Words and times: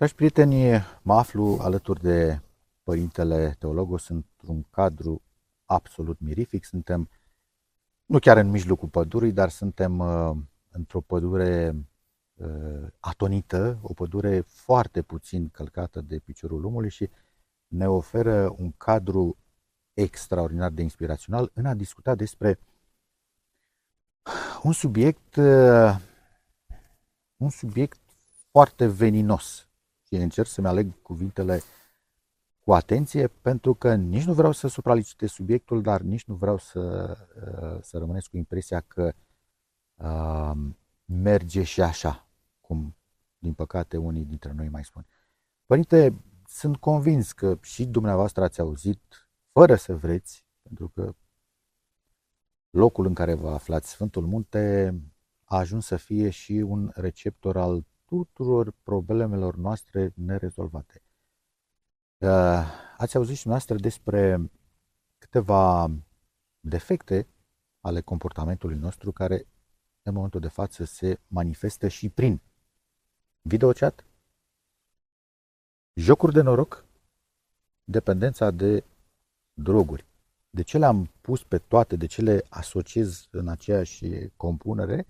Dragi 0.00 0.14
prieteni, 0.14 0.84
mă 1.02 1.14
aflu 1.14 1.58
alături 1.60 2.00
de 2.00 2.40
Părintele 2.82 3.56
Teologos 3.58 4.08
într-un 4.08 4.62
cadru 4.70 5.22
absolut 5.64 6.20
mirific. 6.20 6.64
Suntem 6.64 7.08
nu 8.04 8.18
chiar 8.18 8.36
în 8.36 8.50
mijlocul 8.50 8.88
pădurii, 8.88 9.32
dar 9.32 9.48
suntem 9.48 9.98
uh, 9.98 10.36
într-o 10.70 11.00
pădure 11.00 11.74
uh, 12.34 12.86
atonită, 13.00 13.78
o 13.82 13.92
pădure 13.92 14.40
foarte 14.40 15.02
puțin 15.02 15.48
călcată 15.48 16.00
de 16.00 16.18
piciorul 16.18 16.64
omului 16.64 16.90
și 16.90 17.10
ne 17.66 17.88
oferă 17.88 18.54
un 18.58 18.72
cadru 18.72 19.36
extraordinar 19.92 20.70
de 20.70 20.82
inspirațional 20.82 21.50
în 21.54 21.66
a 21.66 21.74
discuta 21.74 22.14
despre 22.14 22.58
un 24.62 24.72
subiect, 24.72 25.36
uh, 25.36 25.96
un 27.36 27.50
subiect 27.50 28.00
foarte 28.50 28.86
veninos. 28.86 29.64
Și 30.10 30.16
încerc 30.16 30.48
să-mi 30.48 30.66
aleg 30.66 31.02
cuvintele 31.02 31.60
cu 32.60 32.72
atenție 32.72 33.28
pentru 33.28 33.74
că 33.74 33.94
nici 33.94 34.24
nu 34.24 34.32
vreau 34.32 34.52
să 34.52 34.68
supralicitez 34.68 35.30
subiectul, 35.30 35.82
dar 35.82 36.00
nici 36.00 36.24
nu 36.24 36.34
vreau 36.34 36.58
să, 36.58 37.16
uh, 37.34 37.82
să 37.82 37.98
rămânesc 37.98 38.30
cu 38.30 38.36
impresia 38.36 38.80
că 38.80 39.12
uh, 39.94 40.52
merge 41.04 41.62
și 41.62 41.82
așa, 41.82 42.28
cum 42.60 42.96
din 43.38 43.54
păcate 43.54 43.96
unii 43.96 44.24
dintre 44.24 44.52
noi 44.52 44.68
mai 44.68 44.84
spun. 44.84 45.06
Părinte, 45.66 46.22
sunt 46.46 46.76
convins 46.76 47.32
că 47.32 47.58
și 47.62 47.86
dumneavoastră 47.86 48.44
ați 48.44 48.60
auzit, 48.60 49.28
fără 49.52 49.74
să 49.74 49.96
vreți, 49.96 50.44
pentru 50.62 50.88
că 50.88 51.14
locul 52.70 53.06
în 53.06 53.14
care 53.14 53.34
vă 53.34 53.50
aflați, 53.50 53.90
Sfântul 53.90 54.26
Munte, 54.26 54.94
a 55.44 55.56
ajuns 55.56 55.86
să 55.86 55.96
fie 55.96 56.30
și 56.30 56.52
un 56.52 56.90
receptor 56.94 57.56
al 57.56 57.84
tuturor 58.10 58.74
problemelor 58.82 59.56
noastre 59.56 60.12
nerezolvate. 60.14 61.02
Uh, 62.18 62.64
ați 62.96 63.16
auzit 63.16 63.36
și 63.36 63.48
noastră 63.48 63.76
despre 63.76 64.50
câteva 65.18 65.90
defecte 66.60 67.26
ale 67.80 68.00
comportamentului 68.00 68.76
nostru 68.76 69.12
care 69.12 69.46
în 70.02 70.14
momentul 70.14 70.40
de 70.40 70.48
față 70.48 70.84
se 70.84 71.20
manifestă 71.26 71.88
și 71.88 72.08
prin 72.08 72.40
videochat, 73.42 74.04
jocuri 75.94 76.32
de 76.32 76.40
noroc, 76.40 76.84
dependența 77.84 78.50
de 78.50 78.84
droguri. 79.52 80.06
De 80.50 80.62
ce 80.62 80.78
le-am 80.78 81.04
pus 81.20 81.44
pe 81.44 81.58
toate, 81.58 81.96
de 81.96 82.06
ce 82.06 82.22
le 82.22 82.44
asociez 82.48 83.28
în 83.30 83.48
aceeași 83.48 84.28
compunere? 84.36 85.06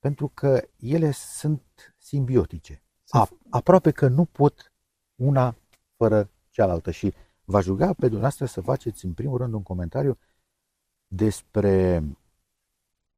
Pentru 0.00 0.28
că 0.28 0.68
ele 0.76 1.10
sunt 1.10 1.62
simbiotice. 1.98 2.82
A, 3.08 3.28
aproape 3.50 3.90
că 3.90 4.08
nu 4.08 4.24
pot 4.24 4.72
una 5.14 5.56
fără 5.96 6.30
cealaltă 6.50 6.90
și 6.90 7.14
v-aș 7.44 7.66
ruga 7.66 7.86
pe 7.86 8.00
dumneavoastră 8.00 8.46
să 8.46 8.60
faceți 8.60 9.04
în 9.04 9.12
primul 9.12 9.38
rând 9.38 9.52
un 9.52 9.62
comentariu 9.62 10.18
despre 11.06 12.04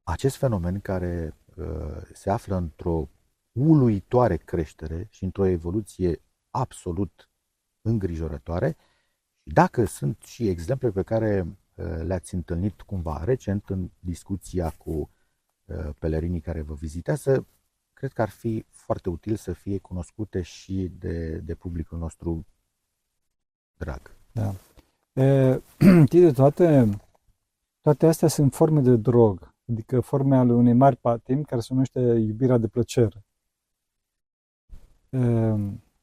acest 0.03 0.35
fenomen 0.35 0.79
care 0.79 1.35
uh, 1.55 2.01
se 2.13 2.29
află 2.29 2.55
într-o 2.55 3.09
uluitoare 3.51 4.37
creștere 4.37 5.07
și 5.09 5.23
într-o 5.23 5.45
evoluție 5.45 6.21
absolut 6.49 7.29
îngrijorătoare 7.81 8.75
și 9.41 9.53
dacă 9.53 9.85
sunt 9.85 10.21
și 10.23 10.47
exemple 10.47 10.91
pe 10.91 11.03
care 11.03 11.41
uh, 11.41 11.85
le-ați 12.03 12.33
întâlnit 12.33 12.81
cumva 12.81 13.23
recent 13.23 13.69
în 13.69 13.89
discuția 13.99 14.69
cu 14.69 14.91
uh, 14.91 15.07
pelerinii 15.99 16.39
care 16.39 16.61
vă 16.61 16.73
vizitează, 16.73 17.47
cred 17.93 18.11
că 18.11 18.21
ar 18.21 18.29
fi 18.29 18.65
foarte 18.69 19.09
util 19.09 19.35
să 19.35 19.53
fie 19.53 19.77
cunoscute 19.77 20.41
și 20.41 20.91
de, 20.99 21.37
de 21.37 21.55
publicul 21.55 21.97
nostru 21.97 22.45
drag. 23.77 24.15
Da. 24.31 24.53
E, 25.13 25.61
de 26.09 26.31
toate, 26.31 26.89
toate 27.81 28.05
astea 28.05 28.27
sunt 28.27 28.53
forme 28.53 28.81
de 28.81 28.95
drog, 28.95 29.53
adică 29.69 29.99
forme 29.99 30.37
ale 30.37 30.53
unei 30.53 30.73
mari 30.73 30.95
patim 30.95 31.43
care 31.43 31.61
se 31.61 31.67
numește 31.71 31.99
iubirea 31.99 32.57
de 32.57 32.67
plăcere. 32.67 33.25
E, 35.09 35.19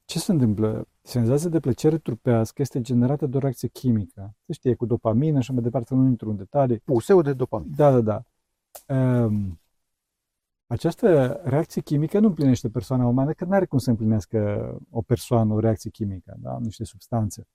ce 0.05 0.19
se 0.19 0.33
întâmplă? 0.33 0.89
Senzația 1.03 1.49
de 1.49 1.61
plăcere 1.61 1.99
trupească 1.99 2.63
este 2.63 2.81
generată 2.81 3.27
de 3.27 3.37
o 3.37 3.41
reacție 3.41 3.69
chimică. 3.69 4.35
Se 4.47 4.53
știe, 4.53 4.75
cu 4.75 4.87
dopamină 4.87 5.41
și 5.41 5.53
mai 5.53 5.63
departe, 5.63 5.95
nu 5.95 6.07
intru 6.07 6.31
în 6.31 6.37
detalii. 6.37 6.79
Puseu 6.79 7.23
de 7.23 7.33
dopamină. 7.33 7.75
Da, 7.77 7.91
da, 7.91 8.01
da. 8.01 8.25
E, 8.87 9.29
această 10.67 11.41
reacție 11.45 11.83
chimică 11.83 12.19
nu 12.19 12.27
împlinește 12.27 12.69
persoana 12.69 13.07
umană, 13.07 13.33
că 13.33 13.45
nu 13.45 13.53
are 13.53 13.67
cum 13.67 13.79
să 13.79 13.91
împlinească 13.91 14.79
o 14.91 15.03
persoană 15.03 15.55
o 15.55 15.59
reacție 15.59 15.91
chimică, 15.91 16.37
da? 16.39 16.59
niște 16.61 16.85
substanțe. 16.85 17.47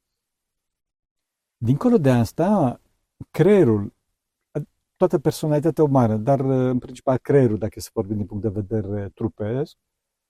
Dincolo 1.58 1.98
de 1.98 2.09
asta, 2.09 2.81
creierul, 3.31 3.94
toată 4.96 5.20
personalitatea 5.20 5.84
umană, 5.84 6.16
dar 6.16 6.40
în 6.40 6.80
principal 6.80 7.18
creierul, 7.18 7.58
dacă 7.58 7.80
se 7.80 7.90
vorbim 7.94 8.18
din 8.18 8.26
punct 8.26 8.44
de 8.44 8.62
vedere 8.62 9.09
trupesc, 9.09 9.78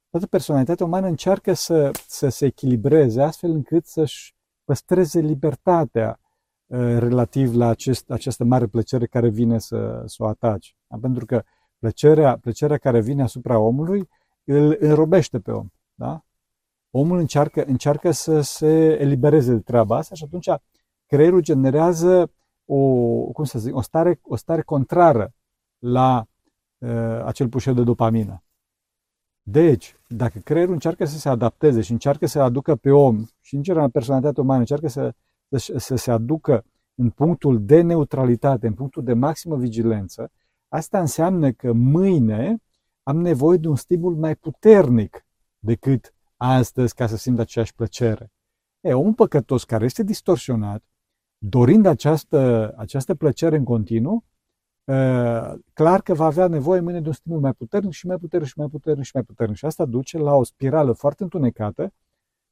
toată 0.09 0.27
personalitatea 0.27 0.85
umană 0.85 1.07
încearcă 1.07 1.53
să, 1.53 1.91
să 2.07 2.29
se 2.29 2.45
echilibreze 2.45 3.21
astfel 3.21 3.51
încât 3.51 3.85
să-și 3.85 4.35
păstreze 4.63 5.19
libertatea 5.19 6.19
uh, 6.21 6.24
relativ 6.67 7.55
la 7.55 7.67
acest, 7.67 8.11
această 8.11 8.43
mare 8.43 8.65
plăcere 8.65 9.05
care 9.05 9.29
vine 9.29 9.59
să, 9.59 10.03
să 10.05 10.23
o 10.23 10.27
ataci. 10.27 10.75
Da? 10.87 10.97
Pentru 11.01 11.25
că 11.25 11.43
plăcerea, 11.79 12.37
plăcerea 12.37 12.77
care 12.77 13.01
vine 13.01 13.23
asupra 13.23 13.59
omului 13.59 14.09
îl 14.43 14.77
înrobește 14.79 15.39
pe 15.39 15.51
om. 15.51 15.67
Da? 15.93 16.25
Omul 16.91 17.17
încearcă, 17.17 17.63
încearcă 17.63 18.11
să 18.11 18.41
se 18.41 19.01
elibereze 19.01 19.53
de 19.53 19.59
treaba 19.59 19.97
asta 19.97 20.15
și 20.15 20.23
atunci 20.23 20.49
creierul 21.05 21.41
generează 21.41 22.31
o, 22.65 22.77
cum 23.31 23.43
să 23.43 23.59
zic, 23.59 23.75
o, 23.75 23.81
stare, 23.81 24.19
o 24.21 24.35
stare 24.35 24.61
contrară 24.61 25.33
la 25.79 26.25
uh, 26.77 27.23
acel 27.25 27.49
pușeu 27.49 27.73
de 27.73 27.83
dopamină. 27.83 28.43
Deci, 29.41 29.95
dacă 30.07 30.39
creierul 30.39 30.73
încearcă 30.73 31.05
să 31.05 31.17
se 31.17 31.29
adapteze 31.29 31.81
și 31.81 31.91
încearcă 31.91 32.25
să 32.25 32.41
aducă 32.41 32.75
pe 32.75 32.91
om 32.91 33.25
și 33.41 33.55
în 33.55 33.61
general 33.61 33.89
personalitatea 33.89 34.43
umană 34.43 34.59
încearcă 34.59 34.87
să, 34.87 35.13
să, 35.49 35.77
să 35.77 35.95
se 35.95 36.11
aducă 36.11 36.65
în 36.95 37.09
punctul 37.09 37.65
de 37.65 37.81
neutralitate, 37.81 38.67
în 38.67 38.73
punctul 38.73 39.03
de 39.03 39.13
maximă 39.13 39.57
vigilență, 39.57 40.31
asta 40.67 40.99
înseamnă 40.99 41.51
că 41.51 41.73
mâine 41.73 42.57
am 43.03 43.21
nevoie 43.21 43.57
de 43.57 43.67
un 43.67 43.75
stimul 43.75 44.15
mai 44.15 44.35
puternic 44.35 45.25
decât 45.59 46.13
astăzi 46.37 46.93
ca 46.93 47.07
să 47.07 47.17
simt 47.17 47.39
aceeași 47.39 47.75
plăcere. 47.75 48.31
E, 48.81 48.93
omul 48.93 49.13
păcătos 49.13 49.63
care 49.63 49.85
este 49.85 50.03
distorsionat, 50.03 50.83
dorind 51.37 51.85
această, 51.85 52.73
această 52.77 53.15
plăcere 53.15 53.55
în 53.55 53.63
continuu, 53.63 54.23
clar 55.73 56.01
că 56.03 56.13
va 56.13 56.25
avea 56.25 56.47
nevoie 56.47 56.79
mâine 56.79 57.01
de 57.01 57.07
un 57.07 57.13
stimul 57.13 57.39
mai 57.39 57.53
puternic 57.53 57.91
și 57.91 58.07
mai 58.07 58.17
puternic 58.17 58.47
și 58.47 58.57
mai 58.57 58.67
puternic 58.67 59.03
și 59.05 59.11
mai 59.13 59.23
puternic. 59.23 59.55
Și 59.55 59.65
asta 59.65 59.85
duce 59.85 60.17
la 60.17 60.33
o 60.33 60.43
spirală 60.43 60.91
foarte 60.91 61.23
întunecată, 61.23 61.93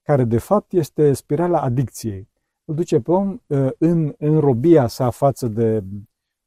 care 0.02 0.24
de 0.24 0.38
fapt 0.38 0.74
este 0.74 1.14
spirala 1.14 1.62
adicției. 1.62 2.30
Îl 2.66 2.76
duce 2.76 3.00
pe 3.00 3.12
om 3.12 3.38
în, 3.78 4.14
în 4.18 4.40
robia 4.40 4.88
sa 4.88 5.10
față 5.10 5.48
de, 5.48 5.84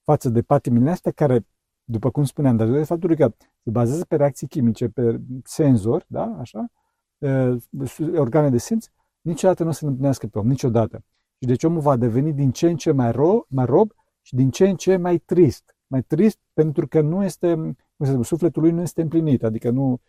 față 0.03 0.29
de 0.29 0.43
patimile 0.43 0.91
astea, 0.91 1.13
care, 1.13 1.47
după 1.85 2.11
cum 2.11 2.25
spuneam, 2.25 2.57
dar 2.57 2.69
de 2.69 2.85
faptul 2.85 3.15
că 3.15 3.35
se 3.63 3.71
bazează 3.71 4.05
pe 4.05 4.17
reacții 4.17 4.47
chimice, 4.47 4.89
pe 4.89 5.21
senzori, 5.45 6.05
da, 6.09 6.37
așa, 6.39 6.67
organe 8.17 8.51
de 8.51 8.59
simț, 8.59 8.87
niciodată 9.21 9.63
nu 9.63 9.69
o 9.69 9.73
să 9.73 9.87
împlinească 9.87 10.27
pe 10.27 10.39
om, 10.39 10.47
niciodată. 10.47 11.05
Și 11.41 11.47
deci 11.47 11.65
omul 11.65 11.81
va 11.81 11.97
deveni 11.97 12.33
din 12.33 12.51
ce 12.51 12.69
în 12.69 12.77
ce 12.77 12.93
mai, 12.93 13.13
ro, 13.13 13.45
mai 13.49 13.65
rob 13.65 13.93
și 14.23 14.35
din 14.35 14.51
ce 14.51 14.69
în 14.69 14.77
ce 14.77 14.97
mai 14.97 15.19
trist. 15.19 15.77
Mai 15.87 16.03
trist 16.03 16.39
pentru 16.53 16.89
că 16.89 17.01
nu 17.01 17.25
este, 17.25 17.55
cum 17.97 18.07
să 18.07 18.13
zic, 18.13 18.25
sufletul 18.25 18.63
lui 18.63 18.71
nu 18.71 18.81
este 18.81 19.03
împlinit, 19.03 19.43
adică 19.43 19.71
nu, 19.71 20.01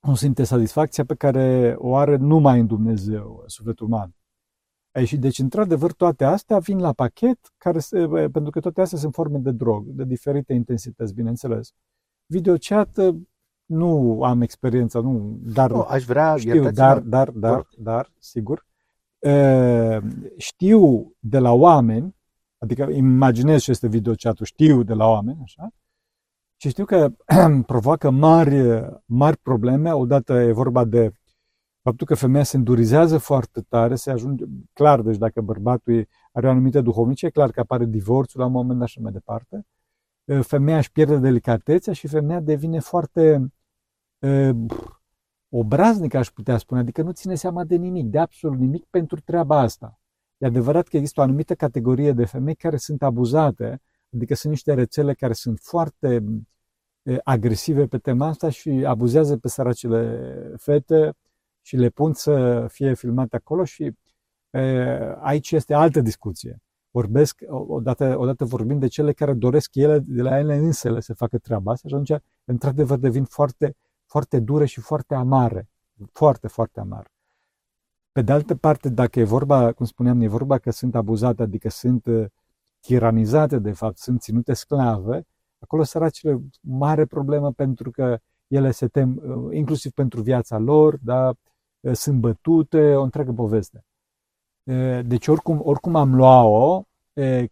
nu 0.00 0.14
simte 0.14 0.44
satisfacția 0.44 1.04
pe 1.04 1.14
care 1.14 1.74
o 1.78 1.96
are 1.96 2.16
numai 2.16 2.60
în 2.60 2.66
Dumnezeu, 2.66 3.44
sufletul 3.46 3.86
uman. 3.86 4.14
Ei, 4.92 5.04
și 5.04 5.16
deci, 5.16 5.38
într-adevăr, 5.38 5.92
toate 5.92 6.24
astea 6.24 6.58
vin 6.58 6.78
la 6.78 6.92
pachet, 6.92 7.38
care 7.56 7.78
se, 7.78 8.06
pentru 8.06 8.50
că 8.50 8.60
toate 8.60 8.80
astea 8.80 8.98
sunt 8.98 9.14
forme 9.14 9.38
de 9.38 9.50
drog, 9.50 9.86
de 9.86 10.04
diferite 10.04 10.52
intensități, 10.52 11.14
bineînțeles. 11.14 11.72
Videochat, 12.26 12.98
nu 13.64 14.22
am 14.22 14.40
experiența, 14.40 15.00
nu, 15.00 15.38
dar 15.42 15.70
nu, 15.70 15.80
aș 15.80 16.04
vrea, 16.04 16.36
știu, 16.36 16.70
dar, 16.70 16.98
dar, 16.98 17.30
dar, 17.30 17.68
dar, 17.76 18.12
sigur, 18.18 18.66
știu 20.36 21.12
de 21.18 21.38
la 21.38 21.52
oameni, 21.52 22.16
adică 22.58 22.82
imaginez 22.90 23.62
ce 23.62 23.70
este 23.70 23.88
videochatul, 23.88 24.46
știu 24.46 24.82
de 24.82 24.94
la 24.94 25.06
oameni, 25.06 25.38
așa, 25.42 25.72
și 26.62 26.68
știu 26.68 26.84
că 26.84 27.12
provoacă 27.72 28.10
mari, 28.10 28.84
mari 29.04 29.36
probleme. 29.36 29.92
Odată 29.92 30.32
e 30.32 30.52
vorba 30.52 30.84
de 30.84 31.12
faptul 31.82 32.06
că 32.06 32.14
femeia 32.14 32.44
se 32.44 32.56
îndurizează 32.56 33.18
foarte 33.18 33.60
tare, 33.60 33.94
se 33.94 34.10
ajunge, 34.10 34.44
clar, 34.72 35.00
deci 35.00 35.16
dacă 35.16 35.40
bărbatul 35.40 36.08
are 36.32 36.46
o 36.46 36.50
anumită 36.50 36.80
duhovnicie, 36.80 37.28
e 37.28 37.30
clar 37.30 37.50
că 37.50 37.60
apare 37.60 37.84
divorțul 37.84 38.40
la 38.40 38.46
un 38.46 38.52
moment 38.52 38.78
dat 38.78 38.88
și 38.88 39.00
mai 39.00 39.12
departe. 39.12 39.66
Femeia 40.40 40.76
își 40.76 40.92
pierde 40.92 41.16
delicatețea 41.16 41.92
și 41.92 42.08
femeia 42.08 42.40
devine 42.40 42.78
foarte 42.78 43.52
obraznic, 45.48 46.14
aș 46.14 46.30
putea 46.30 46.56
spune, 46.56 46.80
adică 46.80 47.02
nu 47.02 47.10
ține 47.10 47.34
seama 47.34 47.64
de 47.64 47.76
nimic, 47.76 48.06
de 48.06 48.18
absolut 48.18 48.58
nimic 48.58 48.84
pentru 48.90 49.20
treaba 49.20 49.58
asta. 49.58 50.00
E 50.38 50.46
adevărat 50.46 50.88
că 50.88 50.96
există 50.96 51.20
o 51.20 51.22
anumită 51.22 51.54
categorie 51.54 52.12
de 52.12 52.24
femei 52.24 52.54
care 52.54 52.76
sunt 52.76 53.02
abuzate, 53.02 53.80
adică 54.14 54.34
sunt 54.34 54.52
niște 54.52 54.74
rețele 54.74 55.14
care 55.14 55.32
sunt 55.32 55.58
foarte 55.58 56.24
agresive 57.22 57.86
pe 57.86 57.98
tema 57.98 58.26
asta 58.26 58.48
și 58.48 58.70
abuzează 58.70 59.36
pe 59.36 59.48
săracile 59.48 60.20
fete 60.56 61.12
și 61.62 61.76
le 61.76 61.88
pun 61.88 62.12
să 62.12 62.66
fie 62.68 62.94
filmate 62.94 63.36
acolo 63.36 63.64
și 63.64 63.96
aici 65.20 65.52
este 65.52 65.74
altă 65.74 66.00
discuție. 66.00 66.62
Vorbesc, 66.90 67.40
odată, 67.48 68.18
odată 68.18 68.44
vorbind 68.44 68.80
de 68.80 68.86
cele 68.86 69.12
care 69.12 69.32
doresc 69.32 69.74
ele, 69.74 69.98
de 69.98 70.22
la 70.22 70.38
ele 70.38 70.56
însele 70.56 71.00
să 71.00 71.14
facă 71.14 71.38
treaba 71.38 71.72
asta 71.72 71.88
și 71.88 71.94
atunci, 71.94 72.22
într-adevăr, 72.44 72.98
devin 72.98 73.24
foarte, 73.24 73.76
foarte 74.06 74.40
dure 74.40 74.64
și 74.64 74.80
foarte 74.80 75.14
amare. 75.14 75.68
Foarte, 76.12 76.48
foarte 76.48 76.80
amare. 76.80 77.10
Pe 78.12 78.22
de 78.22 78.32
altă 78.32 78.54
parte, 78.54 78.88
dacă 78.88 79.20
e 79.20 79.24
vorba, 79.24 79.72
cum 79.72 79.86
spuneam, 79.86 80.20
e 80.20 80.28
vorba 80.28 80.58
că 80.58 80.70
sunt 80.70 80.94
abuzate, 80.94 81.42
adică 81.42 81.68
sunt 81.68 82.06
tiranizate, 82.80 83.58
de 83.58 83.72
fapt, 83.72 83.98
sunt 83.98 84.20
ținute 84.20 84.52
sclave, 84.52 85.26
acolo 85.58 85.82
săracile, 85.82 86.40
mare 86.60 87.04
problemă 87.06 87.52
pentru 87.52 87.90
că 87.90 88.18
ele 88.46 88.70
se 88.70 88.88
tem, 88.88 89.22
inclusiv 89.52 89.92
pentru 89.92 90.22
viața 90.22 90.58
lor, 90.58 90.98
da, 91.02 91.32
sunt 91.92 92.20
bătute, 92.20 92.94
o 92.94 93.02
întreagă 93.02 93.32
poveste. 93.32 93.84
Deci 95.02 95.26
oricum, 95.26 95.60
oricum 95.62 95.94
am 95.94 96.14
luat-o, 96.14 96.82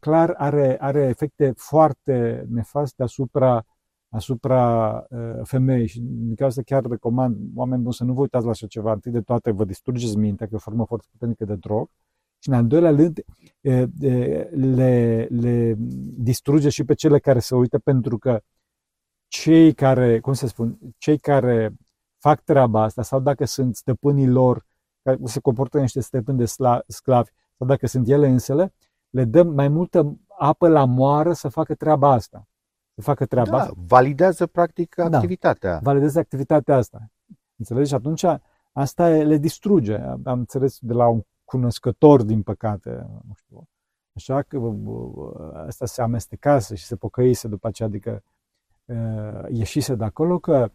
clar 0.01 0.35
are, 0.37 0.77
are 0.81 1.03
efecte 1.03 1.53
foarte 1.57 2.47
nefaste 2.49 3.03
asupra, 3.03 3.65
asupra 4.09 5.07
femeii 5.43 5.87
și 5.87 6.01
din 6.01 6.35
cauza 6.35 6.61
asta 6.61 6.63
chiar 6.63 6.91
recomand 6.91 7.37
oameni 7.55 7.83
buni 7.83 7.95
să 7.95 8.05
nu 8.05 8.13
vă 8.13 8.21
uitați 8.21 8.45
la 8.45 8.51
așa 8.51 8.67
ceva. 8.67 8.93
Întâi 8.93 9.13
de 9.13 9.21
toate 9.21 9.51
vă 9.51 9.65
distrugeți 9.65 10.17
mintea, 10.17 10.47
că 10.47 10.53
e 10.53 10.57
o 10.57 10.61
formă 10.61 10.85
foarte 10.85 11.07
puternică 11.11 11.45
de 11.45 11.55
drog 11.55 11.89
și 12.43 12.49
în 12.49 12.55
al 12.55 12.67
doilea 12.67 12.91
rând 12.91 13.25
le, 14.51 15.27
le 15.31 15.75
distruge 16.19 16.69
și 16.69 16.85
pe 16.85 16.95
cele 16.95 17.19
care 17.19 17.39
se 17.39 17.55
uită 17.55 17.79
pentru 17.79 18.19
că 18.19 18.41
cei 19.29 19.75
care, 19.75 20.21
cum 20.21 20.33
să 20.33 20.47
spun, 20.47 20.79
cei 20.99 21.19
care 21.19 21.75
fac 22.21 22.41
treaba 22.41 22.83
asta 22.83 23.03
sau 23.03 23.21
dacă 23.21 23.45
sunt 23.45 23.77
stăpânii 23.77 24.29
lor 24.29 24.67
care 25.03 25.19
se 25.25 25.41
comportă 25.41 25.81
niște 25.81 26.01
stăpâni 26.01 26.39
de 26.39 26.45
sclavi 26.87 27.31
sau 27.57 27.67
dacă 27.67 27.87
sunt 27.87 28.09
ele 28.09 28.29
însele, 28.29 28.73
le 29.11 29.25
dăm 29.25 29.49
mai 29.55 29.69
multă 29.69 30.19
apă 30.39 30.69
la 30.69 30.85
moară 30.85 31.33
să 31.33 31.49
facă 31.49 31.75
treaba 31.75 32.13
asta. 32.13 32.49
Să 32.95 33.03
facă 33.03 33.27
treaba 33.27 33.51
da, 33.51 33.57
asta. 33.57 33.75
validează 33.77 34.47
practic 34.47 34.95
da, 34.95 35.05
activitatea. 35.05 35.81
Validează 35.83 36.19
activitatea 36.19 36.77
asta. 36.77 37.11
Înțelegi? 37.57 37.89
Și 37.89 37.95
atunci 37.95 38.25
asta 38.73 39.09
le 39.09 39.37
distruge. 39.37 39.97
Am 39.97 40.21
înțeles 40.25 40.79
de 40.81 40.93
la 40.93 41.09
un 41.09 41.23
cunoscător, 41.45 42.23
din 42.23 42.43
păcate, 42.43 42.91
nu 43.27 43.33
știu, 43.35 43.69
așa 44.13 44.43
că 44.43 44.73
asta 45.67 45.87
se 45.87 46.03
amestecase 46.03 46.75
și 46.75 46.85
se 46.85 46.97
pocăise 46.97 47.49
după 47.49 47.67
aceea, 47.67 47.89
adică 47.89 48.23
ieșise 49.49 49.95
de 49.95 50.05
acolo, 50.05 50.39
că 50.39 50.73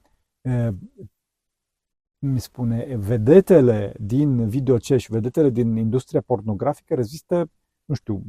mi 2.32 2.40
spune, 2.40 2.96
vedetele 2.96 3.94
din 4.00 4.48
videoce 4.48 4.98
și 4.98 5.12
vedetele 5.12 5.50
din 5.50 5.76
industria 5.76 6.22
pornografică 6.22 6.94
rezistă, 6.94 7.50
nu 7.86 7.96
știu, 7.96 8.24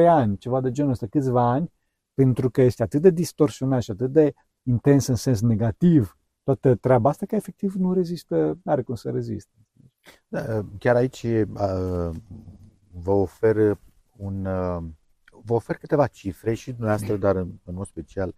2-3 0.00 0.06
ani, 0.08 0.36
ceva 0.36 0.60
de 0.60 0.70
genul 0.70 0.90
ăsta, 0.90 1.06
câțiva 1.06 1.50
ani, 1.50 1.72
pentru 2.14 2.50
că 2.50 2.60
este 2.62 2.82
atât 2.82 3.02
de 3.02 3.10
distorsionat 3.10 3.82
și 3.82 3.90
atât 3.90 4.12
de 4.12 4.34
intens 4.62 5.06
în 5.06 5.14
sens 5.14 5.40
negativ 5.40 6.18
toată 6.42 6.74
treaba 6.74 7.08
asta, 7.08 7.26
că 7.26 7.34
efectiv 7.34 7.74
nu 7.74 7.92
rezistă, 7.92 8.58
nu 8.62 8.72
are 8.72 8.82
cum 8.82 8.94
să 8.94 9.10
reziste. 9.10 9.66
Da, 10.28 10.64
chiar 10.78 10.96
aici 10.96 11.22
uh, 11.22 12.10
vă 12.90 13.10
ofer 13.10 13.78
un 14.16 14.44
uh, 14.44 14.82
vă 15.44 15.54
ofer 15.54 15.76
câteva 15.76 16.06
cifre 16.06 16.54
și 16.54 16.70
dumneavoastră, 16.70 17.16
dar 17.16 17.36
în, 17.36 17.52
în 17.64 17.74
mod 17.74 17.86
special 17.86 18.34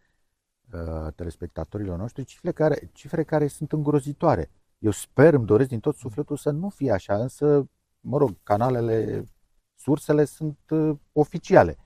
uh, 0.73 1.13
telespectatorilor 1.15 1.99
noștri, 1.99 2.25
cifre 2.25 2.53
care, 2.53 2.91
cifre 2.93 3.25
care 3.25 3.47
sunt 3.47 3.73
îngrozitoare. 3.73 4.51
Eu 4.79 4.91
sper, 4.91 5.35
îmi 5.35 5.47
doresc 5.47 5.69
din 5.69 5.81
tot 5.81 5.97
sufletul 5.97 6.37
să 6.37 6.51
nu 6.51 6.69
fie 6.69 6.91
așa, 6.91 7.17
însă, 7.17 7.69
mă 8.01 8.19
rog, 8.19 8.37
canalele, 8.43 9.25
sursele 9.75 10.25
sunt 10.25 10.59
uh, 10.71 10.97
oficiale. 11.13 11.77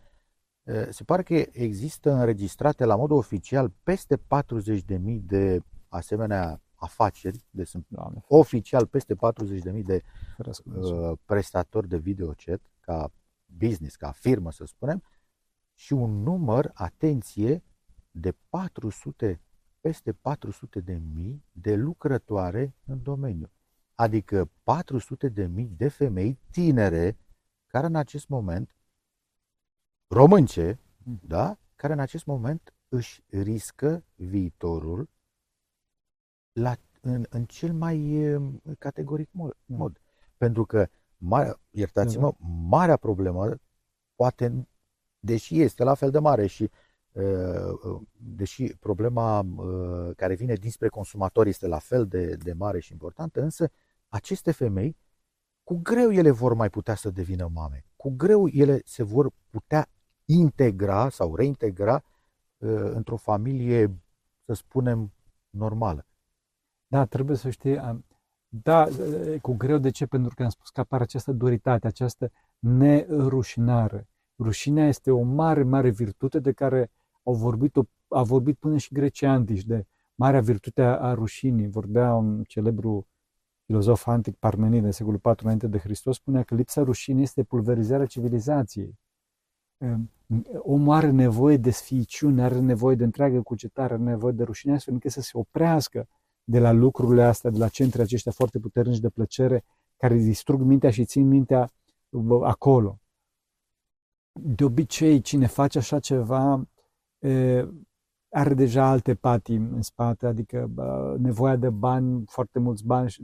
Uh, 0.63 0.87
se 0.91 1.05
pare 1.05 1.23
că 1.23 1.35
există 1.53 2.13
înregistrate 2.13 2.85
la 2.85 2.97
modul 2.97 3.17
oficial 3.17 3.73
peste 3.83 4.17
40.000 4.17 4.23
de 5.23 5.63
asemenea 5.89 6.63
afaceri, 6.75 7.45
deci 7.51 7.69
sunt 7.69 7.87
Doamne. 7.89 8.25
oficial 8.29 8.87
peste 8.87 9.15
40.000 9.15 9.83
de 9.85 10.03
uh, 10.65 11.19
prestatori 11.25 11.89
de 11.89 11.97
videochat, 11.97 12.61
ca 12.81 13.13
business, 13.47 13.97
ca 13.97 14.11
firmă 14.11 14.53
să 14.53 14.65
spunem, 14.65 15.03
și 15.75 15.93
un 15.93 16.23
număr, 16.23 16.71
atenție, 16.75 17.63
de 18.11 18.35
400 18.49 19.41
peste 19.83 20.13
400 20.13 20.81
de 20.81 21.01
mii 21.15 21.45
de 21.53 21.75
lucrătoare 21.75 22.75
în 22.85 23.03
domeniu. 23.03 23.51
Adică 23.95 24.51
400 24.63 25.29
de 25.29 25.47
mii 25.47 25.73
de 25.77 25.89
femei 25.89 26.39
tinere 26.51 27.19
care 27.67 27.87
în 27.87 27.95
acest 27.95 28.29
moment, 28.29 28.77
românce, 30.07 30.79
mm. 31.03 31.21
da, 31.27 31.59
care 31.77 31.93
în 31.93 31.99
acest 31.99 32.27
moment 32.27 32.75
își 32.89 33.23
riscă 33.29 34.05
viitorul 34.15 35.09
la, 36.53 36.77
în, 37.01 37.27
în 37.29 37.45
cel 37.45 37.73
mai 37.73 38.27
categoric 38.79 39.29
mod. 39.33 39.57
Mm. 39.65 39.77
mod. 39.77 40.01
Pentru 40.37 40.65
că, 40.65 40.89
mare, 41.17 41.55
iertați-mă, 41.71 42.31
da. 42.31 42.47
marea 42.69 42.97
problemă, 42.97 43.55
poate, 44.15 44.69
deși 45.19 45.61
este 45.61 45.85
la 45.85 45.95
fel 45.95 46.11
de 46.11 46.19
mare 46.19 46.47
și 46.47 46.63
Uh, 46.63 46.69
uh, 46.71 46.71
deși 48.13 48.77
problema 48.77 49.41
uh, 49.41 50.11
care 50.17 50.35
vine 50.35 50.55
dinspre 50.55 50.89
consumatori 50.89 51.49
este 51.49 51.67
la 51.67 51.79
fel 51.79 52.07
de, 52.07 52.35
de 52.35 52.53
mare 52.53 52.81
și 52.81 52.93
importantă, 52.93 53.43
însă 53.43 53.71
aceste 54.09 54.53
femei, 54.53 54.97
cu 55.65 55.79
greu 55.83 56.13
ele 56.13 56.31
vor 56.31 56.55
mai 56.55 56.71
putea 56.71 56.95
să 56.95 57.11
devină 57.11 57.51
mame. 57.53 57.85
Cu 57.97 58.11
greu 58.17 58.47
ele 58.47 58.81
se 58.85 59.03
vor 59.03 59.33
putea 59.51 59.89
integra 60.25 61.09
sau 61.09 61.37
reintegra 61.37 62.05
într-o 62.95 63.17
familie, 63.17 64.01
să 64.45 64.53
spunem, 64.53 65.13
normală. 65.51 66.07
Da, 66.87 67.05
trebuie 67.05 67.37
să 67.37 67.51
știi, 67.51 68.05
da, 68.49 68.89
cu 69.41 69.55
greu 69.55 69.79
de 69.79 69.91
ce? 69.91 70.07
Pentru 70.07 70.35
că 70.35 70.43
am 70.43 70.49
spus 70.49 70.71
că 70.71 70.81
apare 70.81 71.03
această 71.03 71.33
duritate, 71.33 71.87
această 71.87 72.33
nerușinare. 72.59 74.09
Rușinea 74.39 74.87
este 74.87 75.11
o 75.11 75.23
mare, 75.23 75.63
mare 75.63 75.91
virtute 75.91 76.39
de 76.39 76.53
care 76.53 76.91
au 77.23 77.35
vorbit, 77.35 77.77
a 78.09 78.23
vorbit 78.23 78.59
până 78.59 78.77
și 78.77 78.95
grecii 78.95 79.27
antici 79.27 79.65
de 79.65 79.87
marea 80.15 80.41
virtute 80.41 80.83
a 80.83 81.15
rușinii. 81.15 81.69
Vorbea 81.69 82.15
un 82.15 82.43
celebru 82.43 83.07
filozof 83.65 84.07
antic 84.07 84.37
Parmenid 84.37 84.85
în 84.85 84.93
secolul 84.93 85.21
IV 85.25 85.37
înainte 85.43 85.67
de 85.67 85.79
Hristos, 85.79 86.17
spunea 86.17 86.43
că 86.43 86.55
lipsa 86.55 86.83
rușinii 86.83 87.23
este 87.23 87.43
pulverizarea 87.43 88.07
civilizației. 88.07 88.99
Ehm, 89.79 90.11
omul 90.59 90.95
are 90.95 91.11
nevoie 91.11 91.57
de 91.57 91.71
sfiiciune, 91.71 92.43
are 92.43 92.59
nevoie 92.59 92.97
de 92.97 93.05
întreagă 93.05 93.43
cugetare, 93.43 93.95
are 93.95 94.03
nevoie 94.03 94.33
de 94.33 94.43
rușine, 94.43 94.75
astfel 94.75 94.95
încât 94.95 95.11
să 95.11 95.21
se 95.21 95.31
oprească 95.33 96.09
de 96.45 96.59
la 96.59 96.71
lucrurile 96.73 97.23
astea, 97.23 97.51
de 97.51 97.59
la 97.59 97.69
centre 97.69 98.03
aceștia 98.03 98.33
foarte 98.33 98.59
puternici 98.59 98.99
de 98.99 99.09
plăcere, 99.09 99.65
care 99.97 100.15
distrug 100.17 100.61
mintea 100.61 100.91
și 100.91 101.05
țin 101.05 101.29
mintea 101.29 101.73
acolo. 102.43 102.99
De 104.33 104.65
obicei, 104.65 105.21
cine 105.21 105.47
face 105.47 105.79
așa 105.79 105.99
ceva 105.99 106.69
are 108.29 108.55
deja 108.55 108.89
alte 108.89 109.15
patii 109.15 109.57
în 109.57 109.83
spate, 109.83 110.27
adică 110.27 110.71
nevoia 111.19 111.57
de 111.57 111.71
bani, 111.71 112.25
foarte 112.27 112.59
mulți 112.59 112.85
bani 112.85 113.15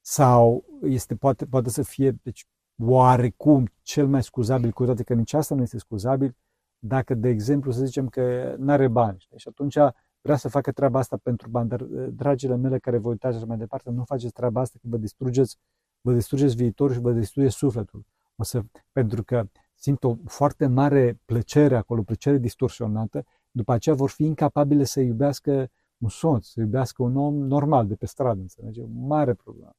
sau 0.00 0.64
este, 0.82 1.16
poate, 1.16 1.46
poate 1.46 1.70
să 1.70 1.82
fie 1.82 2.10
deci, 2.22 2.46
oarecum 2.82 3.66
cel 3.82 4.06
mai 4.06 4.22
scuzabil, 4.22 4.70
cu 4.70 4.84
toate 4.84 5.02
că 5.02 5.14
nici 5.14 5.32
asta 5.32 5.54
nu 5.54 5.62
este 5.62 5.78
scuzabil, 5.78 6.36
dacă, 6.78 7.14
de 7.14 7.28
exemplu, 7.28 7.70
să 7.70 7.84
zicem 7.84 8.08
că 8.08 8.54
nu 8.58 8.70
are 8.72 8.88
bani 8.88 9.26
și 9.36 9.48
atunci 9.48 9.76
vrea 10.20 10.36
să 10.36 10.48
facă 10.48 10.72
treaba 10.72 10.98
asta 10.98 11.16
pentru 11.16 11.48
bani, 11.48 11.68
dar, 11.68 11.82
dragile 12.10 12.56
mele 12.56 12.78
care 12.78 12.98
vă 12.98 13.08
uitați 13.08 13.36
așa 13.36 13.46
mai 13.46 13.56
departe, 13.56 13.90
nu 13.90 14.04
faceți 14.04 14.32
treaba 14.32 14.60
asta 14.60 14.78
că 14.82 14.88
vă 14.90 14.96
distrugeți, 14.96 15.56
vă 16.00 16.12
distrugeți 16.12 16.56
viitorul 16.56 16.94
și 16.94 17.00
vă 17.00 17.12
distrugeți 17.12 17.54
sufletul. 17.54 18.04
O 18.36 18.42
să, 18.42 18.62
pentru 18.92 19.24
că 19.24 19.44
simt 19.80 20.04
o 20.04 20.16
foarte 20.24 20.66
mare 20.66 21.20
plăcere 21.24 21.76
acolo, 21.76 22.02
plăcere 22.02 22.38
distorsionată, 22.38 23.24
după 23.50 23.72
aceea 23.72 23.94
vor 23.94 24.10
fi 24.10 24.24
incapabile 24.24 24.84
să 24.84 25.00
iubească 25.00 25.70
un 25.98 26.08
soț, 26.08 26.46
să 26.46 26.60
iubească 26.60 27.02
un 27.02 27.16
om 27.16 27.34
normal 27.34 27.86
de 27.86 27.94
pe 27.94 28.06
stradă, 28.06 28.40
înțelege? 28.40 28.84
Mare 28.86 29.34
problemă. 29.34 29.72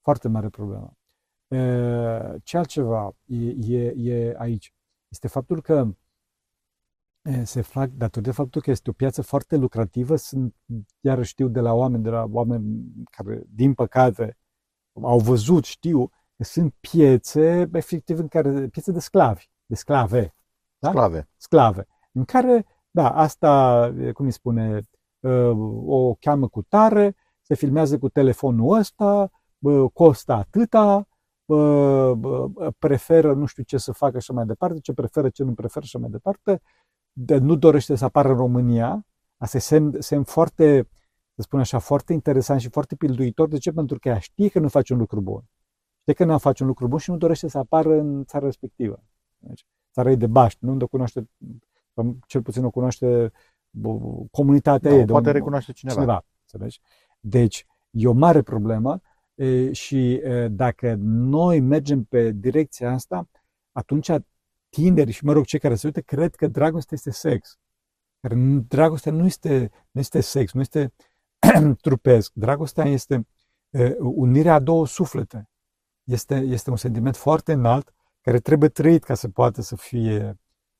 Foarte 0.00 0.28
mare 0.28 0.48
problemă. 0.48 0.96
Ce 2.42 2.56
altceva 2.56 3.16
e, 3.26 3.76
e, 3.76 3.94
e 3.96 4.34
aici? 4.38 4.74
Este 5.08 5.28
faptul 5.28 5.60
că 5.60 5.94
se 7.42 7.60
fac, 7.60 7.90
datorită 7.90 8.32
faptului 8.32 8.66
că 8.66 8.70
este 8.70 8.90
o 8.90 8.92
piață 8.92 9.22
foarte 9.22 9.56
lucrativă, 9.56 10.16
sunt, 10.16 10.54
iar 11.00 11.24
știu 11.24 11.48
de 11.48 11.60
la 11.60 11.72
oameni, 11.72 12.02
de 12.02 12.10
la 12.10 12.24
oameni 12.30 12.92
care, 13.10 13.42
din 13.48 13.74
păcate, 13.74 14.36
au 15.02 15.18
văzut, 15.18 15.64
știu, 15.64 16.06
că 16.06 16.14
sunt 16.44 16.74
piețe, 16.80 17.68
efectiv, 17.72 18.18
în 18.18 18.28
care, 18.28 18.66
piețe 18.66 18.92
de 18.92 19.00
sclavi, 19.00 19.50
de 19.66 19.74
sclave. 19.74 20.34
Da? 20.78 20.88
Sclave. 20.88 21.28
Sclave. 21.36 21.86
În 22.12 22.24
care, 22.24 22.66
da, 22.90 23.10
asta, 23.10 23.82
cum 24.12 24.24
îi 24.24 24.32
spune, 24.32 24.80
o 25.86 26.14
cheamă 26.14 26.48
cu 26.48 26.62
tare, 26.62 27.16
se 27.42 27.54
filmează 27.54 27.98
cu 27.98 28.08
telefonul 28.08 28.78
ăsta, 28.78 29.30
costă 29.92 30.32
atâta, 30.32 31.08
preferă 32.78 33.34
nu 33.34 33.46
știu 33.46 33.62
ce 33.62 33.76
să 33.76 33.92
facă 33.92 34.18
și 34.18 34.32
mai 34.32 34.46
departe, 34.46 34.78
ce 34.78 34.92
preferă, 34.92 35.28
ce 35.28 35.42
nu 35.42 35.54
preferă 35.54 35.84
și 35.84 35.96
mai 35.96 36.10
departe, 36.10 36.62
de, 37.12 37.38
nu 37.38 37.54
dorește 37.54 37.94
să 37.94 38.04
apară 38.04 38.28
în 38.28 38.36
România. 38.36 39.06
Asta 39.36 39.56
e 39.56 39.60
semn, 39.60 40.00
semn 40.00 40.22
foarte, 40.22 40.88
să 41.34 41.42
spun 41.42 41.60
așa, 41.60 41.78
foarte 41.78 42.12
interesant 42.12 42.60
și 42.60 42.68
foarte 42.68 42.96
pilduitor. 42.96 43.48
De 43.48 43.58
ce? 43.58 43.72
Pentru 43.72 43.98
că 43.98 44.08
ea 44.08 44.18
știe 44.18 44.48
că 44.48 44.58
nu 44.58 44.68
face 44.68 44.92
un 44.92 44.98
lucru 44.98 45.20
bun. 45.20 45.42
Știe 46.10 46.24
că 46.24 46.32
nu 46.32 46.38
face 46.38 46.62
un 46.62 46.68
lucru 46.68 46.88
bun 46.88 46.98
și 46.98 47.10
nu 47.10 47.16
dorește 47.16 47.48
să 47.48 47.58
apară 47.58 47.98
în 47.98 48.24
țara 48.24 48.44
respectivă. 48.44 49.02
Deci, 49.38 49.66
țara 49.92 50.10
ei 50.10 50.16
de 50.16 50.26
Baști, 50.26 50.64
nu? 50.64 50.76
De 50.76 50.84
cunoaște, 50.84 51.28
cel 52.26 52.42
puțin 52.42 52.64
o 52.64 52.70
cunoaște 52.70 53.32
comunitatea 54.30 54.90
da, 54.90 54.96
ei. 54.96 55.04
Poate 55.04 55.30
recunoaște 55.30 55.72
cineva. 55.72 56.00
cineva 56.00 56.24
înțelegi? 56.40 56.80
Deci, 57.20 57.66
e 57.90 58.06
o 58.06 58.12
mare 58.12 58.42
problemă 58.42 59.00
și 59.70 60.22
dacă 60.50 60.94
noi 61.04 61.60
mergem 61.60 62.04
pe 62.04 62.30
direcția 62.30 62.92
asta, 62.92 63.28
atunci 63.72 64.10
tineri 64.68 65.10
și, 65.10 65.24
mă 65.24 65.32
rog, 65.32 65.44
cei 65.44 65.58
care 65.58 65.74
se 65.74 65.86
uită, 65.86 66.00
cred 66.00 66.34
că 66.34 66.46
dragostea 66.46 66.96
este 66.96 67.10
sex. 67.10 67.58
Dar 68.20 68.32
dragostea 68.68 69.12
nu 69.12 69.24
este, 69.24 69.70
nu 69.90 70.00
este 70.00 70.20
sex, 70.20 70.52
nu 70.52 70.60
este 70.60 70.92
trupesc. 71.82 72.32
Dragostea 72.34 72.84
este 72.84 73.26
unirea 73.98 74.54
a 74.54 74.58
două 74.58 74.86
suflete. 74.86 75.50
Este, 76.04 76.34
este 76.34 76.70
un 76.70 76.76
sentiment 76.76 77.16
foarte 77.16 77.52
înalt 77.52 77.94
care 78.20 78.38
trebuie 78.38 78.68
trăit 78.68 79.04
ca 79.04 79.14
să 79.14 79.28
poată 79.28 79.62
să 79.62 79.76
fie, 79.76 80.38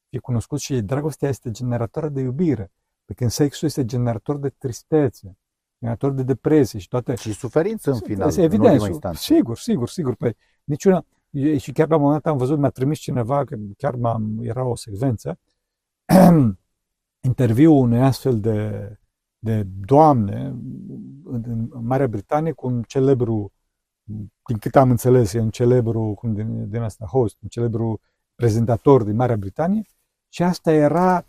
fie 0.09 0.19
cunoscut 0.19 0.59
și 0.59 0.81
dragostea 0.81 1.29
este 1.29 1.50
generatoră 1.50 2.09
de 2.09 2.21
iubire. 2.21 2.73
Pe 3.05 3.15
când 3.15 3.31
sexul 3.31 3.69
este 3.69 3.85
generator 3.85 4.37
de 4.39 4.49
tristețe, 4.49 5.39
generator 5.79 6.12
de 6.12 6.23
depresie 6.23 6.79
și 6.79 6.89
toate. 6.89 7.15
Și 7.15 7.33
suferință 7.33 7.91
în 7.91 8.00
final, 8.00 8.39
Evident, 8.39 9.05
în 9.05 9.12
sigur, 9.12 9.59
sigur, 9.59 9.89
sigur. 9.89 10.15
Păi, 10.15 10.37
niciuna, 10.65 11.05
și 11.57 11.73
chiar 11.73 11.89
la 11.89 11.97
un 11.97 12.03
moment 12.03 12.23
dat 12.23 12.33
am 12.33 12.39
văzut, 12.39 12.59
mi-a 12.59 12.71
trimis 12.71 12.99
cineva, 12.99 13.45
că 13.45 13.57
chiar 13.77 13.95
m-am, 13.95 14.39
era 14.43 14.65
o 14.65 14.77
secvență, 14.77 15.39
interviu 17.21 17.75
unei 17.75 18.00
astfel 18.00 18.41
de, 18.41 18.89
de 19.39 19.62
doamne 19.62 20.47
în, 21.25 21.43
în 21.45 21.69
Marea 21.73 22.09
Britanie 22.09 22.53
cu 22.53 22.67
un 22.67 22.83
celebru, 22.83 23.53
din 24.47 24.59
cât 24.59 24.76
am 24.76 24.90
înțeles, 24.90 25.33
e 25.33 25.40
un 25.40 25.50
celebru, 25.50 26.14
cum 26.19 26.35
din, 26.35 26.71
din 26.71 26.81
asta, 26.81 27.05
host, 27.05 27.37
un 27.43 27.49
celebru 27.49 28.00
prezentator 28.35 29.02
din 29.02 29.17
Marea 29.17 29.37
Britanie 29.37 29.83
și 30.29 30.43
asta 30.43 30.73
era, 30.73 31.25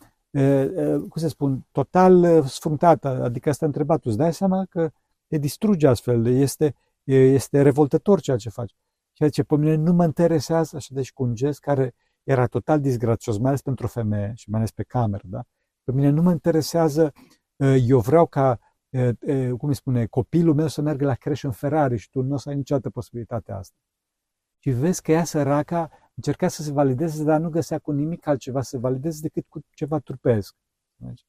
cum 0.99 1.21
să 1.21 1.27
spun, 1.27 1.65
total 1.71 2.43
sfruntată, 2.43 3.23
adică 3.23 3.49
asta 3.49 3.65
a 3.65 3.67
întrebat, 3.67 4.05
îți 4.05 4.17
dai 4.17 4.33
seama 4.33 4.65
că 4.69 4.91
te 5.27 5.37
distruge 5.37 5.87
astfel, 5.87 6.25
este, 6.25 6.75
este 7.03 7.61
revoltător 7.61 8.21
ceea 8.21 8.37
ce 8.37 8.49
faci. 8.49 8.75
Ceea 9.13 9.29
ce 9.29 9.43
pe 9.43 9.55
mine 9.55 9.75
nu 9.75 9.93
mă 9.93 10.03
interesează, 10.03 10.75
așa 10.75 10.89
deci 10.93 11.13
cu 11.13 11.23
un 11.23 11.35
gest 11.35 11.59
care 11.59 11.93
era 12.23 12.45
total 12.45 12.79
disgrațios, 12.79 13.37
mai 13.37 13.47
ales 13.47 13.61
pentru 13.61 13.85
o 13.85 13.89
femeie 13.89 14.33
și 14.35 14.49
mai 14.49 14.59
ales 14.59 14.71
pe 14.71 14.83
cameră, 14.83 15.23
da? 15.25 15.43
Pe 15.83 15.91
mine 15.91 16.09
nu 16.09 16.21
mă 16.21 16.31
interesează, 16.31 17.13
ă, 17.59 17.65
eu 17.65 17.99
vreau 17.99 18.25
ca, 18.25 18.49
ă, 18.49 18.55
ă, 18.59 18.70
cum 19.57 19.69
îi 19.69 19.75
spune, 19.75 20.05
copilul 20.05 20.53
meu 20.55 20.67
să 20.67 20.81
meargă 20.81 21.05
la 21.05 21.15
creșă 21.15 21.47
în 21.47 21.53
Ferrari 21.53 21.97
și 21.97 22.09
tu 22.09 22.21
nu 22.21 22.33
o 22.33 22.37
să 22.37 22.49
ai 22.49 22.55
niciodată 22.55 22.89
posibilitatea 22.89 23.57
asta. 23.57 23.75
Și 24.59 24.69
vezi 24.69 25.01
că 25.01 25.11
ea 25.11 25.23
săraca 25.23 25.89
încerca 26.15 26.47
să 26.47 26.61
se 26.61 26.71
valideze, 26.71 27.23
dar 27.23 27.39
nu 27.39 27.49
găsea 27.49 27.79
cu 27.79 27.91
nimic 27.91 28.27
altceva 28.27 28.61
să 28.61 28.69
se 28.69 28.77
valideze 28.77 29.19
decât 29.21 29.45
cu 29.47 29.59
ceva 29.69 29.99
trupesc. 29.99 30.55
Deci, 30.95 31.25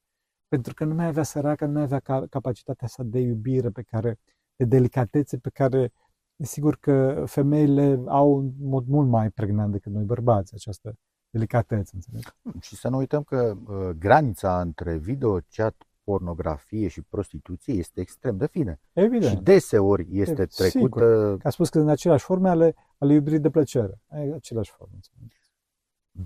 pentru 0.48 0.74
că 0.74 0.84
nu 0.84 0.94
mai 0.94 1.06
avea 1.06 1.22
săraca, 1.22 1.66
nu 1.66 1.72
mai 1.72 1.82
avea 1.82 2.00
capacitatea 2.30 2.86
asta 2.86 3.02
de 3.02 3.18
iubire 3.18 3.70
pe 3.70 3.82
care, 3.82 4.18
de 4.56 4.64
delicatețe 4.64 5.38
pe 5.38 5.50
care 5.50 5.92
sigur 6.36 6.76
că 6.76 7.24
femeile 7.26 8.02
au 8.06 8.32
un 8.32 8.52
mod 8.58 8.86
mult 8.86 9.08
mai 9.08 9.30
pregnant 9.30 9.72
decât 9.72 9.92
noi 9.92 10.04
bărbați 10.04 10.54
această 10.54 10.94
delicatețe. 11.30 11.92
Înțeleg? 11.94 12.36
Și 12.60 12.76
să 12.76 12.88
nu 12.88 12.96
uităm 12.96 13.22
că 13.22 13.56
uh, 13.66 13.88
granița 13.88 14.60
între 14.60 14.96
video, 14.96 15.38
chat, 15.50 15.86
pornografie 16.04 16.88
și 16.88 17.02
prostituție 17.02 17.74
este 17.74 18.00
extrem 18.00 18.36
de 18.36 18.46
fină. 18.46 18.78
Evident. 18.92 19.36
Și 19.36 19.42
deseori 19.42 20.06
este 20.10 20.46
trecută... 20.46 20.68
Sigur. 20.68 21.00
Că 21.38 21.46
a 21.46 21.50
spus 21.50 21.68
că 21.68 21.78
în 21.78 21.88
aceleași 21.88 22.24
forme 22.24 22.48
ale, 22.48 22.74
ale 22.98 23.12
iubirii 23.12 23.38
de 23.38 23.50
plăcere. 23.50 24.00
E 24.10 24.34
aceleași 24.34 24.70
forme. 24.70 24.98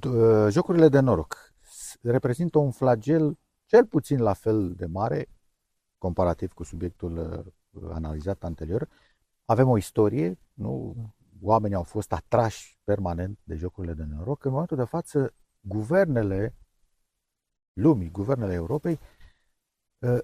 Uh, 0.04 0.46
jocurile 0.50 0.88
de 0.88 1.00
noroc 1.00 1.54
reprezintă 2.02 2.58
un 2.58 2.70
flagel 2.70 3.38
cel 3.64 3.86
puțin 3.86 4.20
la 4.20 4.32
fel 4.32 4.74
de 4.74 4.86
mare, 4.86 5.28
comparativ 5.98 6.52
cu 6.52 6.62
subiectul 6.62 7.44
uh, 7.70 7.90
analizat 7.92 8.44
anterior, 8.44 8.88
avem 9.44 9.68
o 9.68 9.76
istorie, 9.76 10.38
nu? 10.52 10.94
oamenii 11.40 11.76
au 11.76 11.82
fost 11.82 12.12
atrași 12.12 12.78
permanent 12.84 13.38
de 13.42 13.54
jocurile 13.54 13.92
de 13.92 14.04
noroc. 14.04 14.44
În 14.44 14.50
momentul 14.50 14.76
de 14.76 14.84
față, 14.84 15.34
guvernele 15.60 16.54
lumii, 17.72 18.10
guvernele 18.10 18.52
Europei, 18.52 18.92
uh, 18.92 19.15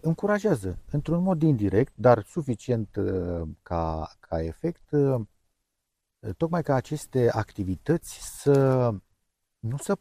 încurajează, 0.01 0.79
într-un 0.91 1.23
mod 1.23 1.43
indirect, 1.43 1.93
dar 1.97 2.23
suficient 2.23 2.97
uh, 2.97 3.49
ca, 3.63 4.11
ca 4.21 4.43
efect, 4.43 4.91
uh, 4.91 5.21
tocmai 6.37 6.63
ca 6.63 6.75
aceste 6.75 7.31
activități 7.31 8.41
să 8.41 8.89
nu 9.59 9.77
să 9.77 9.99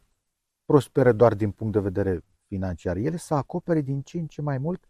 prospere 0.64 1.12
doar 1.12 1.34
din 1.34 1.50
punct 1.50 1.72
de 1.72 1.80
vedere 1.80 2.24
financiar, 2.46 2.96
ele 2.96 3.16
să 3.16 3.34
acopere 3.34 3.80
din 3.80 4.02
ce 4.02 4.18
în 4.18 4.26
ce 4.26 4.42
mai 4.42 4.58
mult 4.58 4.88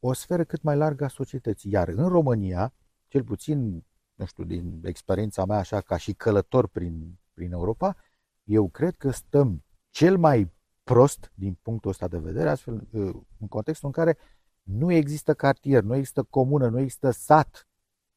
o 0.00 0.12
sferă 0.12 0.44
cât 0.44 0.62
mai 0.62 0.76
largă 0.76 1.04
a 1.04 1.08
societății. 1.08 1.70
Iar 1.70 1.88
în 1.88 2.08
România, 2.08 2.74
cel 3.08 3.24
puțin, 3.24 3.84
nu 4.14 4.24
știu, 4.24 4.44
din 4.44 4.80
experiența 4.84 5.44
mea 5.44 5.58
așa 5.58 5.80
ca 5.80 5.96
și 5.96 6.12
călător 6.12 6.68
prin, 6.68 7.18
prin 7.32 7.52
Europa, 7.52 7.96
eu 8.44 8.68
cred 8.68 8.96
că 8.96 9.10
stăm 9.10 9.64
cel 9.90 10.18
mai 10.18 10.52
prost 10.82 11.32
din 11.34 11.58
punctul 11.62 11.90
ăsta 11.90 12.08
de 12.08 12.18
vedere, 12.18 12.48
astfel, 12.48 12.88
uh, 12.92 13.14
în 13.38 13.48
contextul 13.48 13.86
în 13.86 13.92
care 13.92 14.18
nu 14.62 14.92
există 14.92 15.34
cartier, 15.34 15.82
nu 15.82 15.94
există 15.94 16.22
comună, 16.22 16.68
nu 16.68 16.78
există 16.78 17.10
sat 17.10 17.68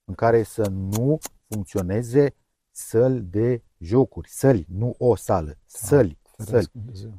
în 0.04 0.14
care 0.14 0.44
să 0.44 0.70
nu 0.70 1.18
funcționeze 1.48 2.36
săli 2.72 3.22
de 3.22 3.64
jocuri, 3.78 4.30
săli, 4.30 4.66
nu 4.70 4.96
o 4.98 5.16
sală, 5.16 5.58
săli, 5.66 6.20
ah, 6.38 6.46
săli. 6.46 6.72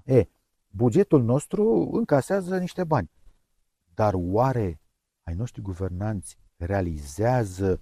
E, 0.05 0.29
bugetul 0.69 1.23
nostru 1.23 1.91
încasează 1.93 2.59
niște 2.59 2.85
bani. 2.85 3.11
Dar 3.95 4.15
oare 4.17 4.81
ai 5.23 5.35
noștri 5.35 5.63
guvernanți 5.63 6.39
realizează 6.57 7.81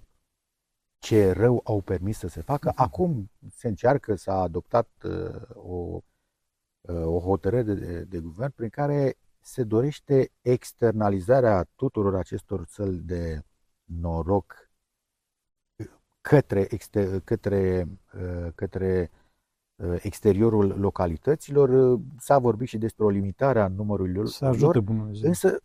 ce 0.99 1.31
rău 1.31 1.61
au 1.63 1.81
permis 1.81 2.17
să 2.17 2.27
se 2.27 2.41
facă. 2.41 2.67
Mhm. 2.67 2.81
Acum 2.85 3.31
se 3.55 3.67
încearcă, 3.67 4.15
s-a 4.15 4.41
adoptat 4.41 4.89
uh, 5.03 5.41
o, 5.53 5.75
uh, 5.75 6.01
o 6.87 7.19
hotărâre 7.19 7.73
de, 7.73 8.03
de 8.03 8.19
guvern 8.19 8.51
prin 8.55 8.69
care 8.69 9.17
se 9.39 9.63
dorește 9.63 10.31
externalizarea 10.41 11.63
tuturor 11.75 12.15
acestor 12.15 12.65
țări 12.65 12.95
de 12.95 13.43
noroc 13.83 14.71
către, 16.21 16.67
exter, 16.69 17.19
către, 17.19 17.87
uh, 18.13 18.51
către 18.55 19.11
uh, 19.75 19.95
exteriorul 20.01 20.79
localităților. 20.79 21.99
S-a 22.17 22.39
vorbit 22.39 22.67
și 22.67 22.77
despre 22.77 23.03
o 23.03 23.09
limitare 23.09 23.59
a 23.61 23.67
numărului 23.67 24.13
lor. 24.13 24.27
Să 24.27 24.45
ajute 24.45 24.79
bună 24.79 25.09
Însă, 25.21 25.57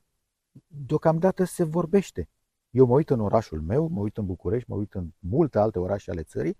deocamdată 0.66 1.44
se 1.44 1.64
vorbește. 1.64 2.28
Eu 2.70 2.86
mă 2.86 2.94
uit 2.94 3.10
în 3.10 3.20
orașul 3.20 3.60
meu, 3.60 3.88
mă 3.88 4.00
uit 4.00 4.16
în 4.16 4.26
București, 4.26 4.70
mă 4.70 4.76
uit 4.76 4.94
în 4.94 5.12
multe 5.18 5.58
alte 5.58 5.78
orașe 5.78 6.10
ale 6.10 6.22
țării, 6.22 6.56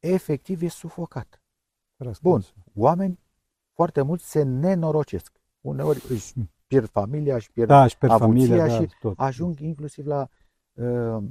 efectiv 0.00 0.62
e 0.62 0.68
sufocat. 0.68 1.42
Bun, 2.22 2.42
oameni 2.74 3.18
foarte 3.76 4.02
mulți 4.02 4.30
se 4.30 4.42
nenorocesc. 4.42 5.40
Uneori 5.60 6.02
își 6.08 6.32
pierd 6.66 6.88
familia, 6.88 7.34
își 7.34 7.52
pierd, 7.52 7.68
da, 7.68 7.84
își 7.84 7.98
pierd 7.98 8.12
avuția 8.12 8.46
familia, 8.46 8.68
și 8.68 8.80
da, 8.80 8.86
tot. 9.00 9.18
ajung 9.18 9.58
inclusiv 9.58 10.06
la, 10.06 10.28
uh, 10.72 11.24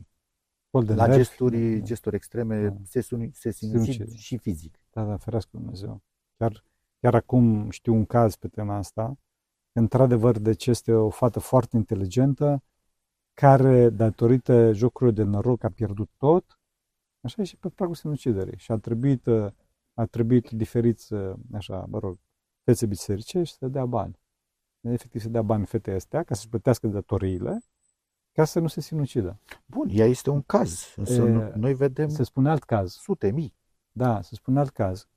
la 0.72 1.08
gesturi, 1.08 1.78
da. 1.78 1.86
gesturi 1.86 2.16
extreme, 2.16 2.68
da. 2.68 2.76
se, 2.84 3.02
suni, 3.02 3.32
se 3.34 3.52
sinucid 3.52 4.12
și 4.12 4.38
fizic. 4.38 4.80
Da, 4.92 5.06
da, 5.06 5.18
ferească 5.18 5.50
Dumnezeu. 5.52 6.02
Chiar, 6.38 6.64
chiar 7.00 7.16
acum 7.16 7.70
știu 7.70 7.94
un 7.94 8.06
caz 8.06 8.36
pe 8.36 8.48
tema 8.48 8.76
asta. 8.76 9.18
Într-adevăr, 9.72 10.40
deci 10.40 10.68
este 10.68 10.94
o 10.94 11.10
fată 11.10 11.40
foarte 11.40 11.78
inteligentă, 11.78 12.64
care, 13.34 13.90
datorită 13.90 14.72
jocurilor 14.74 15.14
de 15.14 15.24
noroc, 15.24 15.64
a 15.64 15.70
pierdut 15.70 16.10
tot, 16.18 16.60
așa 17.22 17.44
și 17.44 17.58
pe 17.58 17.70
pragul 17.70 17.96
sinuciderii. 17.96 18.58
Și 18.58 18.72
a 18.72 18.78
trebuit, 18.78 19.28
a 19.94 20.06
trebuit 20.06 20.50
diferiți, 20.50 21.14
așa, 21.54 21.86
mă 21.90 22.00
rog, 22.00 22.18
fețe 22.66 22.86
biserice 22.86 23.44
și 23.44 23.54
să 23.54 23.68
dea 23.68 23.86
bani. 23.86 24.20
Efectiv 24.82 25.22
să 25.22 25.30
dea 25.30 25.42
bani 25.42 25.66
fetei 25.66 25.94
astea 25.94 26.24
ca 26.24 26.34
să-și 26.34 26.50
plătească 26.50 26.88
datoriile, 26.88 27.64
ca 28.32 28.44
să 28.44 28.60
nu 28.60 28.68
se 28.68 28.82
sinucidă. 28.82 29.40
Bun, 29.66 29.90
ea 29.92 30.06
este 30.06 30.30
un 30.30 30.42
caz. 30.42 30.94
Însă 30.96 31.22
e, 31.22 31.54
noi 31.56 31.74
vedem 31.74 32.10
se 32.10 32.24
spune 32.24 32.50
alt 32.50 32.64
caz. 32.64 32.92
sute 32.92 33.32
mii. 33.32 33.54
Da, 33.92 34.22
se 34.22 34.36
spune 34.36 34.60
alt 34.60 34.70
caz. 34.70 35.08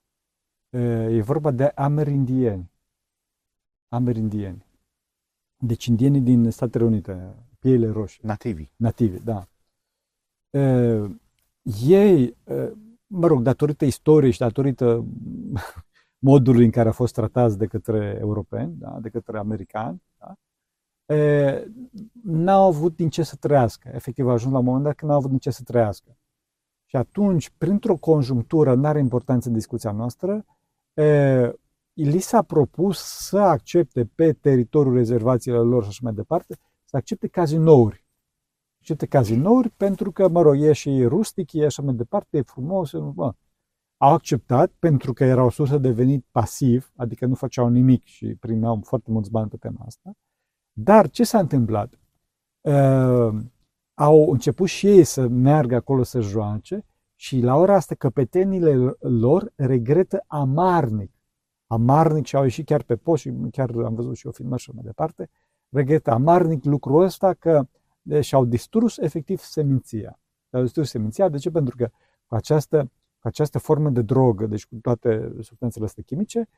E, 0.70 0.78
e 1.04 1.20
vorba 1.20 1.50
de 1.50 1.64
amerindieni. 1.64 2.70
Amerindieni. 3.88 4.66
Deci 5.56 5.86
indienii 5.86 6.20
din 6.20 6.50
Statele 6.50 6.84
Unite, 6.84 7.34
piele 7.58 7.90
roșii. 7.90 8.20
Nativi. 8.24 8.70
Nativi, 8.76 9.18
da. 9.24 9.48
E, 10.50 10.98
ei, 11.86 12.36
mă 13.06 13.26
rog, 13.26 13.42
datorită 13.42 13.84
istoriei 13.84 14.32
și 14.32 14.38
datorită 14.38 15.04
modului 16.18 16.64
în 16.64 16.70
care 16.70 16.88
a 16.88 16.92
fost 16.92 17.14
tratați 17.14 17.58
de 17.58 17.66
către 17.66 18.16
europeni, 18.20 18.74
da, 18.78 18.98
de 19.00 19.08
către 19.08 19.38
americani, 19.38 20.02
da, 20.18 20.34
e, 21.14 21.66
n-au 22.22 22.66
avut 22.66 22.96
din 22.96 23.08
ce 23.08 23.22
să 23.22 23.36
trăiască. 23.36 23.90
Efectiv, 23.92 24.26
au 24.26 24.32
ajuns 24.32 24.52
la 24.52 24.58
un 24.58 24.64
moment 24.64 24.84
dat 24.84 24.94
când 24.94 25.10
n-au 25.10 25.18
avut 25.18 25.30
din 25.30 25.38
ce 25.38 25.50
să 25.50 25.62
trăiască. 25.62 26.16
Și 26.84 26.96
atunci, 26.96 27.50
printr-o 27.58 27.96
conjunctură, 27.96 28.74
nu 28.74 28.86
are 28.86 28.98
importanță 28.98 29.48
în 29.48 29.54
discuția 29.54 29.92
noastră, 29.92 30.44
e, 30.94 31.52
li 31.92 32.18
s-a 32.18 32.42
propus 32.42 32.98
să 32.98 33.38
accepte 33.38 34.04
pe 34.14 34.32
teritoriul 34.32 34.94
rezervațiilor 34.94 35.66
lor 35.66 35.82
și 35.82 35.88
așa 35.88 36.00
mai 36.02 36.12
departe, 36.12 36.56
să 36.84 36.96
accepte 36.96 37.28
cazinouri. 37.28 38.06
Accepte 38.78 39.06
cazinouri 39.06 39.70
pentru 39.70 40.12
că, 40.12 40.28
mă 40.28 40.42
rog, 40.42 40.60
e 40.60 40.72
și 40.72 41.04
rustic, 41.04 41.52
e 41.52 41.64
așa 41.64 41.82
mai 41.82 41.94
departe, 41.94 42.36
e 42.36 42.42
frumos, 42.42 42.92
mă. 42.92 43.34
Au 43.98 44.12
acceptat 44.12 44.72
pentru 44.78 45.12
că 45.12 45.24
era 45.24 45.44
o 45.44 45.50
sursă 45.50 45.78
de 45.78 45.90
venit 45.90 46.26
pasiv, 46.30 46.92
adică 46.96 47.26
nu 47.26 47.34
făceau 47.34 47.68
nimic 47.68 48.04
și 48.04 48.34
primeau 48.34 48.80
foarte 48.84 49.10
mulți 49.10 49.30
bani 49.30 49.48
pe 49.48 49.56
tema 49.56 49.84
asta. 49.86 50.12
Dar 50.72 51.10
ce 51.10 51.24
s-a 51.24 51.38
întâmplat? 51.38 52.00
Uh, 52.60 53.40
au 53.94 54.30
început 54.30 54.68
și 54.68 54.86
ei 54.86 55.04
să 55.04 55.28
meargă 55.28 55.74
acolo 55.74 56.02
să 56.02 56.20
joace 56.20 56.84
și 57.14 57.40
la 57.40 57.56
ora 57.56 57.74
asta 57.74 57.94
căpetenile 57.94 58.74
lor 59.00 59.52
regretă 59.56 60.24
amarnic 60.26 61.12
amarnic 61.68 62.26
și 62.26 62.36
au 62.36 62.42
ieșit 62.42 62.66
chiar 62.66 62.82
pe 62.82 62.96
post 62.96 63.22
și 63.22 63.32
chiar 63.50 63.70
am 63.70 63.94
văzut 63.94 64.16
și 64.16 64.26
o 64.26 64.30
filmă 64.30 64.56
și 64.56 64.70
mai 64.70 64.84
departe, 64.84 65.30
regretă 65.68 66.10
amarnic 66.10 66.64
lucrul 66.64 67.02
ăsta 67.02 67.34
că 67.34 67.66
și-au 68.20 68.44
distrus 68.44 68.98
efectiv 68.98 69.40
seminția. 69.40 70.20
au 70.50 70.62
distrus 70.62 70.88
seminția, 70.88 71.28
de 71.28 71.38
ce? 71.38 71.50
Pentru 71.50 71.76
că 71.76 71.90
cu 72.26 72.34
această, 72.34 72.78
cu 72.78 72.90
această 73.20 73.58
formă 73.58 73.90
de 73.90 74.02
drogă, 74.02 74.46
deci 74.46 74.66
cu 74.66 74.74
toate 74.82 75.32
substanțele 75.40 75.84
astea 75.84 76.02
chimice, 76.06 76.48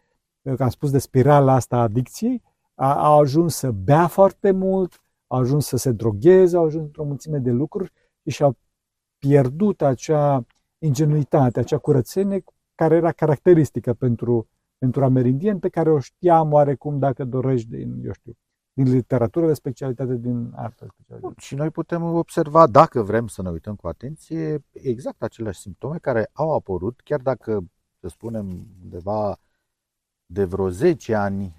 că 0.57 0.62
am 0.62 0.69
spus 0.69 0.90
de 0.90 0.99
spirala 0.99 1.52
asta 1.52 1.76
a 1.76 1.83
adicției, 1.83 2.43
a, 2.75 2.95
au 2.95 3.21
ajuns 3.21 3.55
să 3.55 3.71
bea 3.71 4.07
foarte 4.07 4.50
mult, 4.50 5.02
au 5.26 5.38
ajuns 5.38 5.67
să 5.67 5.76
se 5.76 5.93
drogheze, 5.93 6.57
au 6.57 6.64
ajuns 6.64 6.85
într-o 6.85 7.05
mulțime 7.05 7.38
de 7.38 7.50
lucruri 7.50 7.93
și 8.23 8.31
și-au 8.31 8.57
pierdut 9.19 9.83
acea 9.83 10.47
ingenuitate, 10.79 11.61
acea 11.61 11.79
curățenie 11.79 12.45
care 12.75 12.97
era 12.97 13.12
caracteristică 13.12 13.95
pentru 13.95 14.49
pentru 14.81 15.05
amerindieni 15.05 15.59
pe 15.59 15.69
care 15.69 15.90
o 15.90 15.99
știam 15.99 16.52
oarecum, 16.52 16.99
dacă 16.99 17.25
dorești, 17.25 17.69
din, 17.69 18.05
eu 18.05 18.12
știu, 18.12 18.37
din 18.83 18.93
literatură 18.93 19.47
de 19.47 19.55
specialitate, 19.55 20.15
din 20.15 20.53
artă 20.55 20.85
de 20.85 20.91
specialitate. 20.91 21.41
Și 21.41 21.55
noi 21.55 21.71
putem 21.71 22.03
observa, 22.03 22.67
dacă 22.67 23.03
vrem 23.03 23.27
să 23.27 23.43
ne 23.43 23.51
uităm 23.51 23.77
cu 23.77 23.87
atenție, 23.87 24.65
exact 24.73 25.23
aceleași 25.23 25.61
simptome 25.61 25.99
care 25.99 26.31
au 26.33 26.55
apărut, 26.55 27.01
chiar 27.01 27.21
dacă, 27.21 27.71
să 28.01 28.09
spunem, 28.09 28.67
undeva 28.83 29.39
de 30.27 30.45
vreo 30.45 30.69
10 30.71 31.15
ani 31.15 31.55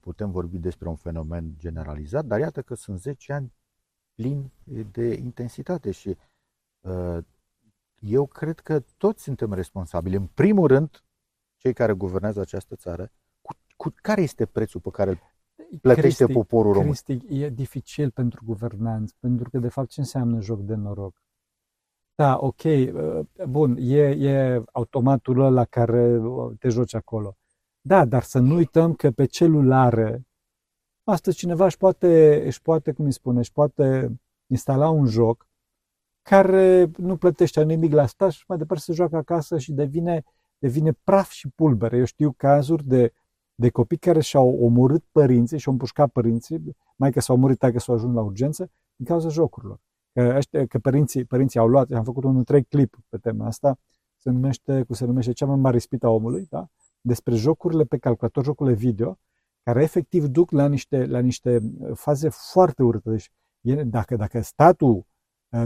putem 0.00 0.30
vorbi 0.30 0.58
despre 0.58 0.88
un 0.88 0.96
fenomen 0.96 1.54
generalizat, 1.58 2.24
dar 2.24 2.40
iată 2.40 2.62
că 2.62 2.74
sunt 2.74 3.00
10 3.00 3.32
ani 3.32 3.52
plini 4.14 4.52
de 4.90 5.14
intensitate 5.14 5.90
și 5.90 6.16
eu 8.00 8.26
cred 8.26 8.60
că 8.60 8.80
toți 8.96 9.22
suntem 9.22 9.52
responsabili. 9.52 10.16
În 10.16 10.26
primul 10.26 10.66
rând, 10.66 11.04
cei 11.56 11.72
care 11.72 11.92
guvernează 11.92 12.40
această 12.40 12.76
țară, 12.76 13.12
cu, 13.40 13.54
cu 13.76 13.92
care 14.02 14.22
este 14.22 14.46
prețul 14.46 14.80
pe 14.80 14.90
care 14.90 15.10
îl 15.10 15.18
plătește 15.80 16.24
Cristi, 16.24 16.32
poporul 16.32 16.72
român? 16.72 16.88
Cristi, 16.88 17.42
e 17.42 17.48
dificil 17.48 18.10
pentru 18.10 18.42
guvernanți, 18.44 19.14
pentru 19.20 19.50
că 19.50 19.58
de 19.58 19.68
fapt 19.68 19.88
ce 19.88 20.00
înseamnă 20.00 20.40
joc 20.40 20.60
de 20.60 20.74
noroc? 20.74 21.22
Da, 22.14 22.38
ok, 22.40 22.62
uh, 22.62 23.20
bun, 23.48 23.76
e, 23.80 24.08
e 24.08 24.62
automatul 24.72 25.40
ăla 25.40 25.64
care 25.64 26.18
uh, 26.18 26.52
te 26.58 26.68
joci 26.68 26.94
acolo. 26.94 27.36
Da, 27.80 28.04
dar 28.04 28.22
să 28.22 28.38
nu 28.38 28.54
uităm 28.54 28.94
că 28.94 29.10
pe 29.10 29.24
celulare, 29.24 30.26
astăzi 31.04 31.36
cineva 31.36 31.64
își 31.64 31.76
poate, 31.76 32.42
își 32.46 32.62
poate, 32.62 32.92
cum 32.92 33.04
îi 33.04 33.12
spune, 33.12 33.38
își 33.38 33.52
poate 33.52 34.16
instala 34.46 34.88
un 34.88 35.06
joc 35.06 35.46
care 36.22 36.90
nu 36.96 37.16
plătește 37.16 37.64
nimic 37.64 37.92
la 37.92 38.06
stat 38.06 38.30
și 38.30 38.44
mai 38.48 38.58
departe 38.58 38.82
se 38.82 38.92
joacă 38.92 39.16
acasă 39.16 39.58
și 39.58 39.72
devine 39.72 40.24
devine 40.62 40.92
praf 40.92 41.30
și 41.30 41.48
pulbere. 41.48 41.96
Eu 41.96 42.04
știu 42.04 42.32
cazuri 42.32 42.86
de, 42.86 43.12
de 43.62 43.70
copii 43.70 43.96
care 43.96 44.20
și-au 44.20 44.58
omorât 44.60 45.04
părinții 45.12 45.58
și-au 45.58 45.72
împușcat 45.74 46.10
părinții, 46.10 46.76
mai 46.96 47.10
că 47.12 47.20
s-au 47.20 47.36
omorât, 47.36 47.58
că 47.58 47.78
s-au 47.78 47.94
ajuns 47.94 48.14
la 48.14 48.22
urgență, 48.22 48.70
din 48.96 49.06
cauza 49.06 49.28
jocurilor. 49.28 49.80
Că, 50.12 50.32
ăștia, 50.36 50.66
că 50.66 50.78
părinții, 50.78 51.24
părinții 51.24 51.60
au 51.60 51.68
luat, 51.68 51.90
am 51.90 52.04
făcut 52.04 52.24
un 52.24 52.36
întreg 52.36 52.68
clip 52.68 52.98
pe 53.08 53.16
tema 53.18 53.46
asta, 53.46 53.78
se 54.16 54.30
numește, 54.30 54.82
cum 54.82 54.94
se 54.94 55.04
numește, 55.04 55.32
cea 55.32 55.46
mai 55.46 55.56
mare 55.56 55.76
ispită 55.76 56.06
a 56.06 56.10
omului, 56.10 56.46
da? 56.50 56.68
despre 57.00 57.34
jocurile 57.34 57.84
pe 57.84 57.98
calculator, 57.98 58.44
jocurile 58.44 58.76
video, 58.76 59.18
care 59.62 59.82
efectiv 59.82 60.26
duc 60.26 60.50
la 60.50 60.68
niște, 60.68 61.06
la 61.06 61.18
niște 61.18 61.60
faze 61.94 62.28
foarte 62.28 62.82
urâte. 62.82 63.10
Deci, 63.10 63.30
dacă, 63.84 64.16
dacă 64.16 64.40
statul, 64.40 65.06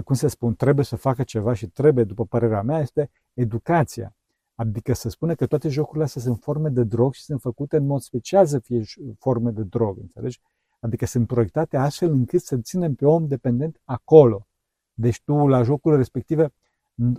cum 0.05 0.15
se 0.15 0.29
spun, 0.29 0.55
trebuie 0.55 0.85
să 0.85 0.97
facă 0.97 1.23
ceva 1.23 1.53
și 1.53 1.67
trebuie, 1.67 2.05
după 2.05 2.25
părerea 2.25 2.63
mea, 2.63 2.81
este 2.81 3.11
educația. 3.35 4.17
Adică 4.57 4.93
să 4.93 5.09
spune 5.09 5.35
că 5.35 5.47
toate 5.47 5.69
jocurile 5.69 6.05
astea 6.05 6.23
sunt 6.23 6.39
forme 6.41 6.69
de 6.69 6.85
drog 6.85 7.13
și 7.13 7.23
sunt 7.23 7.41
făcute 7.41 7.77
în 7.77 7.87
mod 7.87 8.01
special 8.01 8.47
să 8.47 8.59
fie 8.59 8.83
forme 9.19 9.51
de 9.51 9.63
drog, 9.63 9.99
înțelegi? 9.99 10.41
Adică 10.81 11.07
sunt 11.07 11.27
proiectate 11.27 11.77
astfel 11.77 12.13
încât 12.13 12.41
să 12.41 12.57
ținem 12.57 12.95
pe 12.95 13.07
om 13.07 13.27
dependent 13.27 13.81
acolo. 13.85 14.47
Deci 14.93 15.23
tu 15.25 15.47
la 15.47 15.63
jocurile 15.63 16.01
respective, 16.01 16.53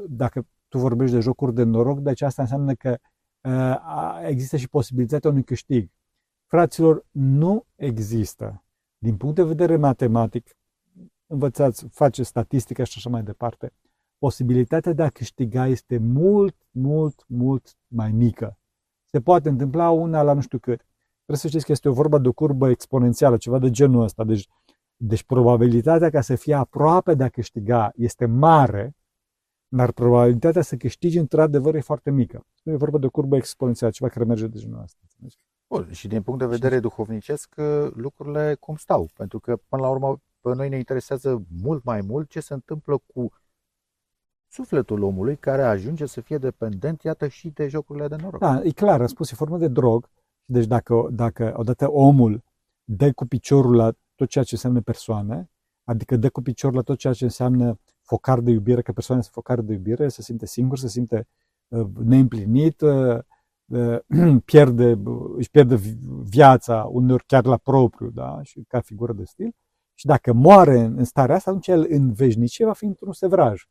dacă 0.07 0.47
tu 0.67 0.77
vorbești 0.77 1.15
de 1.15 1.21
jocuri 1.21 1.53
de 1.53 1.63
noroc, 1.63 1.99
deci 1.99 2.21
asta 2.21 2.41
înseamnă 2.41 2.73
că 2.73 2.97
uh, 3.41 4.27
există 4.27 4.57
și 4.57 4.69
posibilitatea 4.69 5.29
unui 5.29 5.43
câștig. 5.43 5.89
Fraților, 6.45 7.05
nu 7.11 7.65
există. 7.75 8.63
Din 8.97 9.17
punct 9.17 9.35
de 9.35 9.43
vedere 9.43 9.75
matematic, 9.75 10.57
învățați, 11.27 11.85
faceți 11.91 12.27
statistică 12.27 12.83
și 12.83 12.93
așa 12.97 13.09
mai 13.09 13.23
departe, 13.23 13.73
posibilitatea 14.17 14.93
de 14.93 15.03
a 15.03 15.09
câștiga 15.09 15.67
este 15.67 15.97
mult, 15.97 16.55
mult, 16.71 17.23
mult 17.27 17.77
mai 17.87 18.11
mică. 18.11 18.57
Se 19.05 19.21
poate 19.21 19.49
întâmpla 19.49 19.89
una 19.89 20.21
la 20.21 20.33
nu 20.33 20.41
știu 20.41 20.57
cât. 20.57 20.85
Trebuie 21.15 21.37
să 21.37 21.47
știți 21.47 21.65
că 21.65 21.71
este 21.71 21.89
o 21.89 21.93
vorba 21.93 22.19
de 22.19 22.27
o 22.27 22.31
curbă 22.31 22.69
exponențială, 22.69 23.37
ceva 23.37 23.59
de 23.59 23.69
genul 23.69 24.03
ăsta. 24.03 24.23
Deci, 24.23 24.47
deci 24.95 25.23
probabilitatea 25.23 26.09
ca 26.09 26.21
să 26.21 26.35
fie 26.35 26.53
aproape 26.53 27.13
de 27.13 27.23
a 27.23 27.29
câștiga 27.29 27.91
este 27.95 28.25
mare, 28.25 28.95
dar 29.67 29.91
probabilitatea 29.91 30.61
să 30.61 30.75
câștigi 30.75 31.17
într-adevăr 31.17 31.75
e 31.75 31.79
foarte 31.79 32.11
mică. 32.11 32.45
Nu 32.63 32.71
e 32.71 32.75
vorba 32.75 32.97
de 32.97 33.05
o 33.05 33.09
curbă 33.09 33.35
exponențială, 33.35 33.91
ceva 33.91 34.09
care 34.09 34.25
merge 34.25 34.47
de 34.47 34.59
genul 34.59 34.81
ăsta. 34.81 34.99
Bun, 35.67 35.91
și 35.91 36.07
din 36.07 36.21
punct 36.21 36.39
de 36.39 36.45
vedere 36.45 36.79
duhovnicesc, 36.79 37.55
lucrurile 37.93 38.55
cum 38.59 38.75
stau? 38.75 39.09
Pentru 39.13 39.39
că, 39.39 39.55
până 39.67 39.81
la 39.81 39.89
urmă, 39.89 40.21
pe 40.41 40.55
noi 40.55 40.69
ne 40.69 40.77
interesează 40.77 41.43
mult 41.61 41.83
mai 41.83 42.01
mult 42.01 42.29
ce 42.29 42.39
se 42.39 42.53
întâmplă 42.53 43.01
cu 43.13 43.31
sufletul 44.47 45.03
omului 45.03 45.37
care 45.37 45.63
ajunge 45.63 46.05
să 46.05 46.21
fie 46.21 46.37
dependent, 46.37 47.01
iată, 47.01 47.27
și 47.27 47.49
de 47.49 47.67
jocurile 47.67 48.07
de 48.07 48.15
noroc. 48.21 48.39
Da, 48.39 48.61
e 48.63 48.71
clar, 48.71 49.01
am 49.01 49.07
spus, 49.07 49.31
e 49.31 49.35
formă 49.35 49.57
de 49.57 49.67
drog. 49.67 50.09
Deci 50.45 50.65
dacă, 50.65 51.07
dacă 51.11 51.53
odată 51.57 51.91
omul 51.91 52.43
dă 52.83 53.13
cu 53.13 53.25
piciorul 53.25 53.75
la 53.75 53.93
tot 54.15 54.29
ceea 54.29 54.43
ce 54.43 54.53
înseamnă 54.53 54.81
persoane, 54.81 55.49
adică 55.83 56.15
dă 56.17 56.29
cu 56.29 56.41
piciorul 56.41 56.75
la 56.75 56.81
tot 56.81 56.97
ceea 56.97 57.13
ce 57.13 57.23
înseamnă 57.23 57.79
focar 58.01 58.39
de 58.39 58.51
iubire, 58.51 58.81
că 58.81 58.91
persoana 58.91 59.21
este 59.21 59.33
focar 59.33 59.61
de 59.61 59.73
iubire, 59.73 60.07
se 60.07 60.21
simte 60.21 60.45
singur, 60.45 60.77
se 60.77 60.87
simte 60.87 61.27
uh, 61.67 61.87
neîmplinit, 62.03 62.81
uh, 62.81 63.19
uh, 63.65 63.99
pierde, 64.45 64.99
își 65.35 65.49
pierde 65.49 65.75
viața, 66.23 66.87
uneori 66.91 67.25
chiar 67.25 67.45
la 67.45 67.57
propriu, 67.57 68.09
da? 68.09 68.39
și 68.43 68.63
ca 68.67 68.79
figură 68.79 69.13
de 69.13 69.23
stil. 69.23 69.55
Și 69.93 70.05
dacă 70.05 70.33
moare 70.33 70.79
în 70.79 71.03
starea 71.03 71.35
asta, 71.35 71.49
atunci 71.49 71.67
el 71.67 71.85
în 71.89 72.13
veșnicie 72.13 72.65
va 72.65 72.73
fi 72.73 72.85
într-un 72.85 73.13
sevraj. 73.13 73.63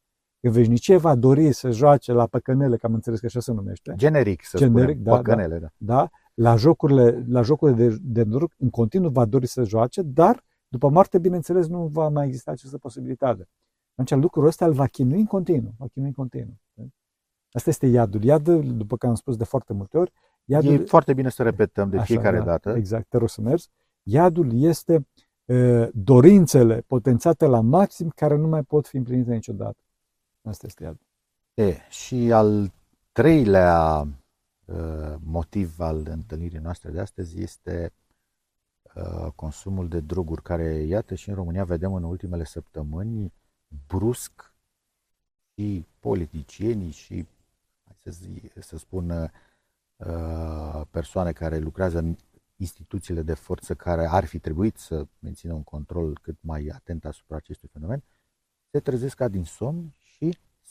Că 0.47 0.53
veșnicie 0.53 0.97
va 0.97 1.15
dori 1.15 1.53
să 1.53 1.71
joace 1.71 2.13
la 2.13 2.27
păcănele, 2.27 2.77
că 2.77 2.87
am 2.87 2.95
înțeles 2.95 3.21
că 3.21 3.27
așa 3.27 3.41
se 3.41 3.53
numește. 3.53 3.93
Generic, 3.97 4.45
să 4.45 4.59
Generic, 4.59 4.97
spunem, 4.97 5.03
da, 5.03 5.17
păcănele, 5.17 5.59
da. 5.59 5.69
da. 5.77 5.95
da. 5.95 6.11
La 6.35 6.57
jocurile, 6.57 7.25
la 7.29 7.43
jocurile 7.43 7.89
de, 7.89 7.97
de 8.01 8.23
noroc, 8.23 8.53
în 8.59 8.71
continuu 8.71 9.11
va 9.11 9.25
dori 9.25 9.47
să 9.47 9.65
joace, 9.65 10.03
dar 10.03 10.45
după 10.69 10.89
moarte, 10.89 11.19
bineînțeles, 11.19 11.67
nu 11.67 11.87
va 11.87 12.09
mai 12.09 12.27
exista 12.27 12.51
această 12.51 12.79
posibilitate. 12.79 13.49
Atunci 13.95 14.23
lucrul 14.23 14.47
ăsta 14.47 14.67
îl 14.67 14.73
va 14.73 14.87
chinui 14.87 15.19
în 15.19 15.27
continuu, 15.27 15.75
va 15.79 15.87
chinui 15.93 16.09
în 16.09 16.15
continuu. 16.15 16.61
Asta 17.51 17.71
este 17.71 17.87
iadul. 17.87 18.23
Iadul, 18.23 18.77
după 18.77 18.97
că 18.97 19.07
am 19.07 19.15
spus 19.15 19.37
de 19.37 19.45
foarte 19.45 19.73
multe 19.73 19.99
ori, 19.99 20.13
Iadul, 20.45 20.73
e 20.73 20.77
foarte 20.77 21.15
bine 21.15 21.29
să 21.29 21.43
repetăm 21.43 21.91
de 21.91 21.97
Așa, 21.97 22.05
fiecare 22.05 22.39
da, 22.39 22.45
dată. 22.45 22.75
Exact, 22.77 23.09
te 23.09 23.17
rog 23.17 23.29
să 23.29 23.41
mergi. 23.41 23.69
Iadul 24.03 24.63
este 24.63 25.09
uh, 25.45 25.89
dorințele 25.93 26.85
potențate 26.87 27.47
la 27.47 27.61
maxim 27.61 28.13
care 28.15 28.37
nu 28.37 28.49
mai 28.49 28.63
pot 28.63 28.87
fi 28.87 28.97
împlinite 28.97 29.33
niciodată. 29.33 29.79
Asta 30.49 30.67
este 30.67 30.83
iadul. 30.83 31.07
E, 31.55 31.77
și 31.89 32.33
al 32.33 32.73
treilea 33.13 34.07
uh, 34.65 35.15
motiv 35.23 35.81
al 35.81 36.07
întâlnirii 36.11 36.59
noastre 36.59 36.91
de 36.91 37.01
astăzi 37.01 37.43
este 37.43 37.93
uh, 38.95 39.33
consumul 39.35 39.89
de 39.89 40.01
droguri, 40.01 40.43
care, 40.43 40.75
iată, 40.75 41.15
și 41.15 41.29
în 41.29 41.35
România 41.35 41.65
vedem 41.65 41.95
în 41.95 42.03
ultimele 42.03 42.45
săptămâni 42.45 43.33
brusc 43.87 44.55
și 45.55 45.87
politicienii 46.01 46.91
și, 46.91 47.27
să, 48.03 48.11
zi, 48.11 48.43
să 48.61 48.77
spun, 48.77 49.11
uh, 49.11 50.83
persoane 50.91 51.33
care 51.33 51.59
lucrează 51.59 51.99
în 51.99 52.17
instituțiile 52.57 53.23
de 53.23 53.35
forță 53.35 53.75
care 53.75 54.07
ar 54.07 54.25
fi 54.25 54.39
trebuit 54.39 54.77
să 54.77 55.07
mențină 55.19 55.53
un 55.53 55.63
control 55.63 56.19
cât 56.23 56.37
mai 56.41 56.67
atent 56.75 57.05
asupra 57.05 57.37
acestui 57.37 57.69
fenomen, 57.73 58.03
se 58.71 58.81
trezesc 58.81 59.17
ca 59.17 59.29
din 59.29 59.45
somn 59.45 59.95
și 59.99 60.06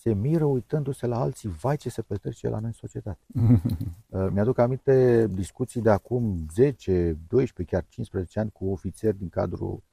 se 0.06 0.14
miră 0.14 0.46
uitându-se 0.46 1.08
la 1.08 1.20
alții, 1.20 1.50
vai 1.50 1.78
ce 1.78 1.90
se 1.90 2.02
petrece 2.02 2.50
la 2.50 2.60
noi 2.60 2.68
în 2.68 2.72
societate. 2.72 3.20
Uh, 4.10 4.28
mi-aduc 4.32 4.58
aminte 4.58 5.28
discuții 5.28 5.82
de 5.82 5.90
acum 5.90 6.46
10, 6.54 7.18
12, 7.28 7.76
chiar 7.76 7.86
15 7.90 8.40
ani 8.40 8.52
cu 8.52 8.66
ofițeri 8.66 9.18
din 9.18 9.30
cadrul 9.30 9.84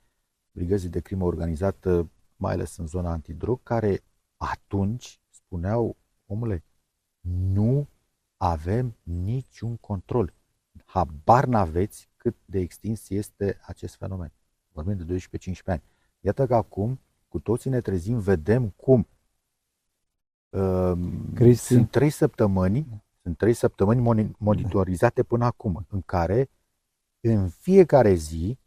Brigăzii 0.51 0.89
de 0.89 1.01
Crimă 1.01 1.25
Organizată, 1.25 2.11
mai 2.37 2.53
ales 2.53 2.77
în 2.77 2.87
zona 2.87 3.11
antidrog, 3.11 3.63
care 3.63 4.01
atunci 4.37 5.21
spuneau, 5.31 5.97
omule, 6.27 6.65
nu 7.53 7.89
avem 8.37 8.97
niciun 9.03 9.77
control. 9.77 10.35
Habar 10.85 11.45
n-aveți 11.45 12.09
cât 12.17 12.37
de 12.45 12.59
extins 12.59 13.11
este 13.11 13.61
acest 13.67 13.95
fenomen. 13.95 14.33
Vorbim 14.73 14.97
de 14.97 15.17
12-15 15.53 15.53
ani. 15.65 15.83
Iată 16.21 16.47
că 16.47 16.55
acum, 16.55 17.01
cu 17.29 17.39
toții 17.39 17.71
ne 17.71 17.81
trezim, 17.81 18.19
vedem 18.19 18.69
cum 18.69 18.99
uh, 18.99 19.22
Cristi. 21.35 21.75
sunt 21.75 21.91
trei 21.91 22.11
săptămâni, 22.11 23.05
sunt 23.23 23.37
trei 23.37 23.53
săptămâni 23.53 24.35
monitorizate 24.39 25.23
până 25.23 25.45
acum, 25.45 25.87
în 25.89 26.01
care 26.01 26.51
în 27.21 27.49
fiecare 27.49 28.15
zi 28.15 28.59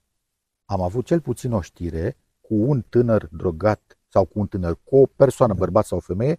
am 0.65 0.81
avut 0.81 1.05
cel 1.05 1.21
puțin 1.21 1.51
o 1.51 1.61
știre 1.61 2.17
cu 2.41 2.55
un 2.55 2.81
tânăr 2.81 3.27
drogat 3.31 3.97
sau 4.07 4.25
cu 4.25 4.39
un 4.39 4.47
tânăr, 4.47 4.79
cu 4.83 4.97
o 4.97 5.05
persoană, 5.05 5.53
da. 5.53 5.59
bărbat 5.59 5.85
sau 5.85 5.99
femeie, 5.99 6.37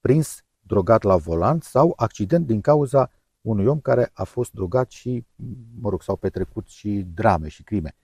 prins 0.00 0.44
drogat 0.60 1.02
la 1.02 1.16
volant 1.16 1.62
sau 1.62 1.92
accident 1.96 2.46
din 2.46 2.60
cauza 2.60 3.10
unui 3.40 3.66
om 3.66 3.80
care 3.80 4.10
a 4.12 4.24
fost 4.24 4.52
drogat 4.52 4.90
și, 4.90 5.26
mă 5.80 5.88
rog, 5.88 6.02
s-au 6.02 6.16
petrecut 6.16 6.66
și 6.66 7.06
drame 7.14 7.48
și 7.48 7.62
crime. 7.62 7.96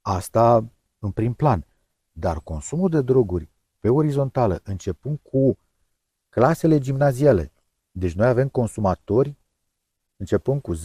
Asta 0.00 0.70
în 0.98 1.10
prim 1.10 1.32
plan. 1.32 1.66
Dar 2.12 2.40
consumul 2.40 2.88
de 2.88 3.02
droguri 3.02 3.50
pe 3.78 3.88
orizontală, 3.88 4.60
începând 4.64 5.18
cu 5.22 5.58
clasele 6.30 6.78
gimnaziale, 6.78 7.52
deci 7.90 8.12
noi 8.12 8.26
avem 8.26 8.48
consumatori 8.48 9.36
începând 10.16 10.60
cu 10.60 10.76
10-12 10.76 10.78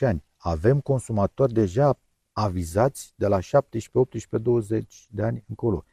ani. 0.00 0.24
Avem 0.36 0.80
consumatori 0.80 1.52
deja 1.52 1.98
avizați 2.32 3.12
de 3.16 3.26
la 3.26 3.40
17, 3.40 3.98
18, 3.98 4.38
20 4.38 5.06
de 5.10 5.22
ani 5.22 5.44
încolo. 5.48 5.84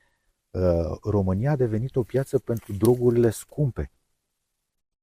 Uh, 0.50 0.62
România 1.04 1.52
a 1.52 1.56
devenit 1.56 1.96
o 1.96 2.04
piață 2.04 2.39
pentru 2.39 2.74
drogurile 2.74 3.30
scumpe. 3.30 3.92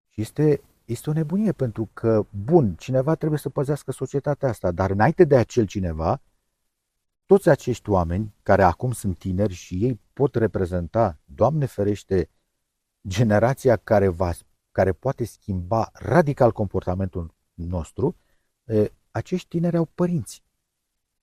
Și 0.09 0.21
este, 0.21 0.61
este 0.85 1.11
o 1.11 1.13
nebunie 1.13 1.53
pentru 1.53 1.89
că, 1.93 2.27
bun, 2.45 2.75
cineva 2.75 3.15
trebuie 3.15 3.39
să 3.39 3.49
păzească 3.49 3.93
societatea 3.93 4.49
asta, 4.49 4.71
dar 4.71 4.91
înainte 4.91 5.25
de 5.25 5.37
acel 5.37 5.67
cineva, 5.67 6.23
toți 7.27 7.49
acești 7.49 7.91
oameni 7.91 8.35
care 8.43 8.63
acum 8.63 8.93
sunt 8.93 9.19
tineri 9.19 9.53
și 9.53 9.85
ei 9.85 10.01
pot 10.13 10.35
reprezenta, 10.35 11.19
Doamne 11.25 11.67
ferește, 11.67 12.31
generația 13.09 13.77
care, 13.77 14.09
va, 14.09 14.33
care 14.73 14.93
poate 14.93 15.25
schimba 15.25 15.91
radical 15.93 16.53
comportamentul 16.53 17.35
nostru, 17.55 18.17
acești 19.11 19.49
tineri 19.49 19.77
au 19.77 19.89
părinți. 19.95 20.43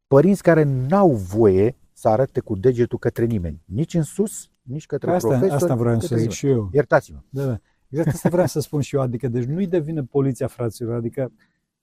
Părinți 0.07 0.43
care 0.43 0.63
n-au 0.63 1.11
voie 1.11 1.75
să 1.93 2.07
arate 2.07 2.39
cu 2.39 2.55
degetul 2.55 2.97
către 2.97 3.25
nimeni, 3.25 3.61
nici 3.65 3.93
în 3.93 4.03
sus, 4.03 4.49
nici 4.61 4.85
către 4.85 5.11
asta, 5.11 5.27
profesor. 5.27 5.55
Asta 5.55 5.75
vreau 5.75 5.99
să 5.99 6.15
zic 6.15 6.29
și 6.29 6.47
eu. 6.47 6.69
Iertați-mă. 6.73 7.19
Da, 7.29 7.45
da. 7.45 7.59
Exact 7.89 8.07
asta 8.15 8.29
vreau 8.29 8.47
să 8.47 8.59
spun 8.59 8.81
și 8.81 8.95
eu, 8.95 9.01
adică 9.01 9.27
deci 9.27 9.43
nu-i 9.43 9.67
devine 9.67 10.03
poliția 10.03 10.47
fraților, 10.47 10.95
adică 10.95 11.31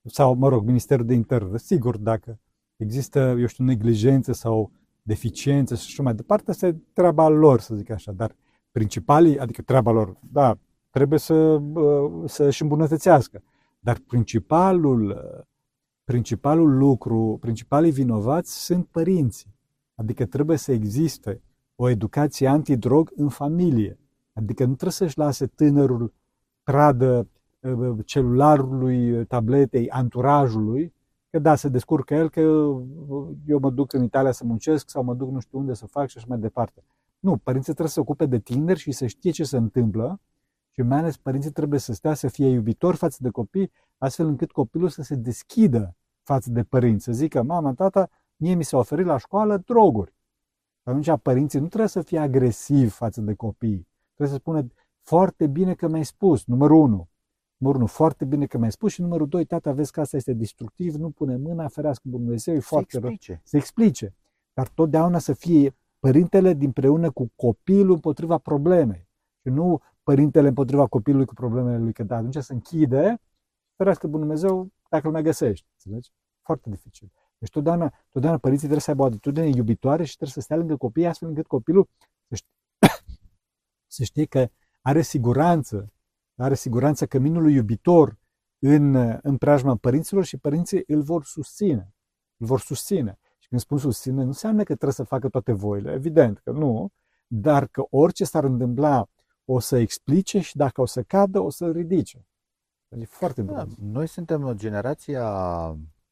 sau, 0.05 0.35
mă 0.35 0.49
rog, 0.49 0.65
Ministerul 0.65 1.07
de 1.07 1.15
Interne, 1.15 1.59
sigur, 1.59 1.97
dacă 1.97 2.39
există, 2.77 3.37
eu 3.39 3.47
știu, 3.47 3.65
neglijențe 3.65 4.33
sau 4.33 4.71
deficiențe 5.03 5.75
și 5.75 5.87
așa 5.87 6.03
mai 6.03 6.15
departe, 6.15 6.51
asta 6.51 6.67
e 6.67 6.77
treaba 6.93 7.29
lor, 7.29 7.61
să 7.61 7.75
zic 7.75 7.91
așa, 7.91 8.13
dar 8.13 8.35
principalii, 8.71 9.39
adică 9.39 9.63
treaba 9.63 9.91
lor, 9.91 10.17
da, 10.33 10.59
trebuie 10.91 11.19
să, 11.19 11.63
să 12.25 12.45
își 12.45 12.63
îmbunătățească, 12.63 13.43
dar 13.81 13.99
principalul, 14.07 15.17
principalul 16.05 16.77
lucru, 16.77 17.39
principalii 17.41 17.91
vinovați 17.91 18.65
sunt 18.65 18.87
părinții, 18.87 19.55
adică 19.95 20.27
trebuie 20.27 20.57
să 20.57 20.73
existe 20.73 21.43
o 21.75 21.89
educație 21.89 22.49
antidrog 22.49 23.13
în 23.17 23.29
familie, 23.29 23.99
adică 24.33 24.63
nu 24.63 24.73
trebuie 24.73 24.93
să-și 24.93 25.19
lase 25.19 25.47
tânărul 25.47 26.13
pradă 26.63 27.29
celularului, 28.05 29.27
tabletei, 29.27 29.91
anturajului, 29.91 30.95
că 31.31 31.39
da, 31.39 31.55
se 31.55 31.69
descurcă 31.69 32.15
el, 32.15 32.31
că 32.31 32.41
eu 33.47 33.59
mă 33.61 33.71
duc 33.71 33.93
în 33.93 34.03
Italia 34.03 34.33
să 34.33 34.45
muncesc 34.45 34.91
sau 34.91 35.03
mă 35.03 35.15
duc 35.15 35.31
nu 35.31 35.41
știu 35.41 35.59
unde 35.59 35.75
să 35.75 35.87
fac 35.87 36.09
și 36.09 36.17
așa 36.17 36.27
mai 36.29 36.39
departe. 36.39 36.85
Nu, 37.21 37.37
părinții 37.37 37.73
trebuie 37.73 37.89
să 37.89 37.95
se 37.95 38.01
ocupe 38.01 38.27
de 38.27 38.39
tineri 38.39 38.79
și 38.79 38.93
să 38.93 39.07
știe 39.07 39.31
ce 39.31 39.45
se 39.45 39.57
întâmplă 39.57 40.21
și 40.71 40.83
mai 40.83 40.99
ales 40.99 41.17
părinții 41.17 41.51
trebuie 41.51 41.79
să 41.79 41.93
stea 41.93 42.15
să 42.15 42.29
fie 42.29 42.49
iubitori 42.49 42.97
față 42.97 43.19
de 43.21 43.31
copii, 43.31 43.71
astfel 43.99 44.27
încât 44.27 44.53
copilul 44.53 44.89
să 44.89 45.03
se 45.03 45.15
deschidă 45.15 45.97
față 46.23 46.51
de 46.51 46.63
părinți, 46.63 47.05
să 47.05 47.13
zică, 47.13 47.43
mama, 47.43 47.75
tata, 47.75 48.11
mie 48.37 48.55
mi 48.55 48.65
s-a 48.65 48.77
oferit 48.77 49.07
la 49.07 49.17
școală 49.17 49.57
droguri. 49.57 50.15
Atunci 50.83 51.11
părinții 51.23 51.61
nu 51.61 51.67
trebuie 51.67 51.89
să 51.89 52.03
fie 52.03 52.19
agresivi 52.19 52.89
față 52.89 53.21
de 53.21 53.35
copii. 53.35 53.89
Trebuie 54.15 54.37
să 54.37 54.43
spună, 54.43 54.67
foarte 55.01 55.47
bine 55.47 55.75
că 55.75 55.89
mi-ai 55.89 56.05
spus, 56.05 56.45
numărul 56.47 56.77
1. 56.77 57.09
Numărul 57.57 57.81
1, 57.81 57.87
foarte 57.91 58.25
bine 58.25 58.47
că 58.47 58.59
mi-ai 58.59 58.73
spus 58.73 58.93
și 58.93 59.01
numărul 59.01 59.29
2, 59.29 59.45
tata, 59.45 59.73
vezi 59.73 59.93
că 59.93 60.01
asta 60.01 60.17
este 60.17 60.33
destructiv, 60.33 60.95
nu 60.95 61.11
pune 61.11 61.37
mâna, 61.37 61.69
ferească 61.69 62.09
Dumnezeu, 62.09 62.55
e 62.55 62.61
foarte 62.61 62.99
rău. 62.99 63.15
Să 63.43 63.57
explice. 63.57 64.15
Dar 64.53 64.69
totdeauna 64.69 65.19
să 65.19 65.33
fie 65.33 65.77
părintele 66.01 66.57
împreună 66.61 67.11
cu 67.11 67.31
copilul 67.37 67.93
împotriva 67.93 68.39
problemei. 68.39 69.09
Și 69.43 69.49
nu 69.49 69.81
părintele 70.03 70.49
împotriva 70.49 70.87
copilului 70.87 71.27
cu 71.27 71.35
problemele 71.35 71.79
lui, 71.79 71.93
că 71.93 72.03
da, 72.03 72.17
atunci 72.17 72.37
se 72.37 72.53
închide, 72.53 73.21
ferească 73.77 74.07
Bunul 74.07 74.21
Dumnezeu 74.27 74.71
dacă 74.89 75.07
îl 75.07 75.13
mai 75.13 75.23
găsești. 75.23 75.67
Înțelegi? 75.73 76.11
Foarte 76.43 76.71
dificil. 76.71 77.13
Deci 77.39 77.51
totdeauna, 77.51 77.93
totdeauna 78.11 78.39
părinții 78.39 78.67
trebuie 78.67 78.85
să 78.85 78.91
aibă 78.91 79.03
o 79.03 79.07
atitudine 79.07 79.49
iubitoare 79.49 80.05
și 80.05 80.15
trebuie 80.17 80.35
să 80.35 80.41
stea 80.41 80.57
lângă 80.57 80.77
copii 80.77 81.07
astfel 81.07 81.29
încât 81.29 81.47
copilul 81.47 81.89
să 82.29 82.35
știe, 82.35 82.51
să 83.97 84.05
știe 84.05 84.25
că 84.25 84.49
are 84.81 85.03
siguranță, 85.03 85.93
are 86.37 86.55
siguranță 86.55 87.07
căminului 87.07 87.55
iubitor 87.55 88.19
în, 88.59 88.95
în 89.23 89.37
preajma 89.37 89.77
părinților 89.77 90.25
și 90.25 90.37
părinții 90.37 90.83
îl 90.87 91.03
vor 91.03 91.25
susține. 91.25 91.95
Îl 92.37 92.47
vor 92.47 92.61
susține. 92.61 93.19
Și 93.51 93.57
când 93.57 93.61
spun 93.61 93.79
susține, 93.79 94.21
nu 94.21 94.27
înseamnă 94.27 94.59
că 94.59 94.75
trebuie 94.75 94.93
să 94.93 95.03
facă 95.03 95.29
toate 95.29 95.53
voile. 95.53 95.93
Evident 95.93 96.39
că 96.39 96.51
nu, 96.51 96.91
dar 97.27 97.67
că 97.67 97.85
orice 97.91 98.25
s-ar 98.25 98.45
întâmpla 98.45 99.09
o 99.45 99.59
să 99.59 99.77
explice 99.77 100.41
și 100.41 100.57
dacă 100.57 100.81
o 100.81 100.87
să 100.87 101.03
cadă, 101.03 101.41
o 101.41 101.51
să 101.51 101.71
ridice. 101.71 102.27
E 102.89 103.05
foarte 103.05 103.43
bun. 103.43 103.55
Da, 103.55 103.67
noi 103.81 104.07
suntem 104.07 104.45
o 104.45 104.55
generația, 104.55 105.27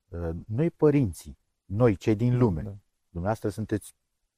uh, 0.08 0.30
noi 0.46 0.70
părinții, 0.70 1.38
noi 1.64 1.96
cei 1.96 2.14
din 2.14 2.38
lume. 2.38 2.62
Da. 2.62 2.76
Dumneavoastră 3.08 3.48
sunteți 3.48 3.94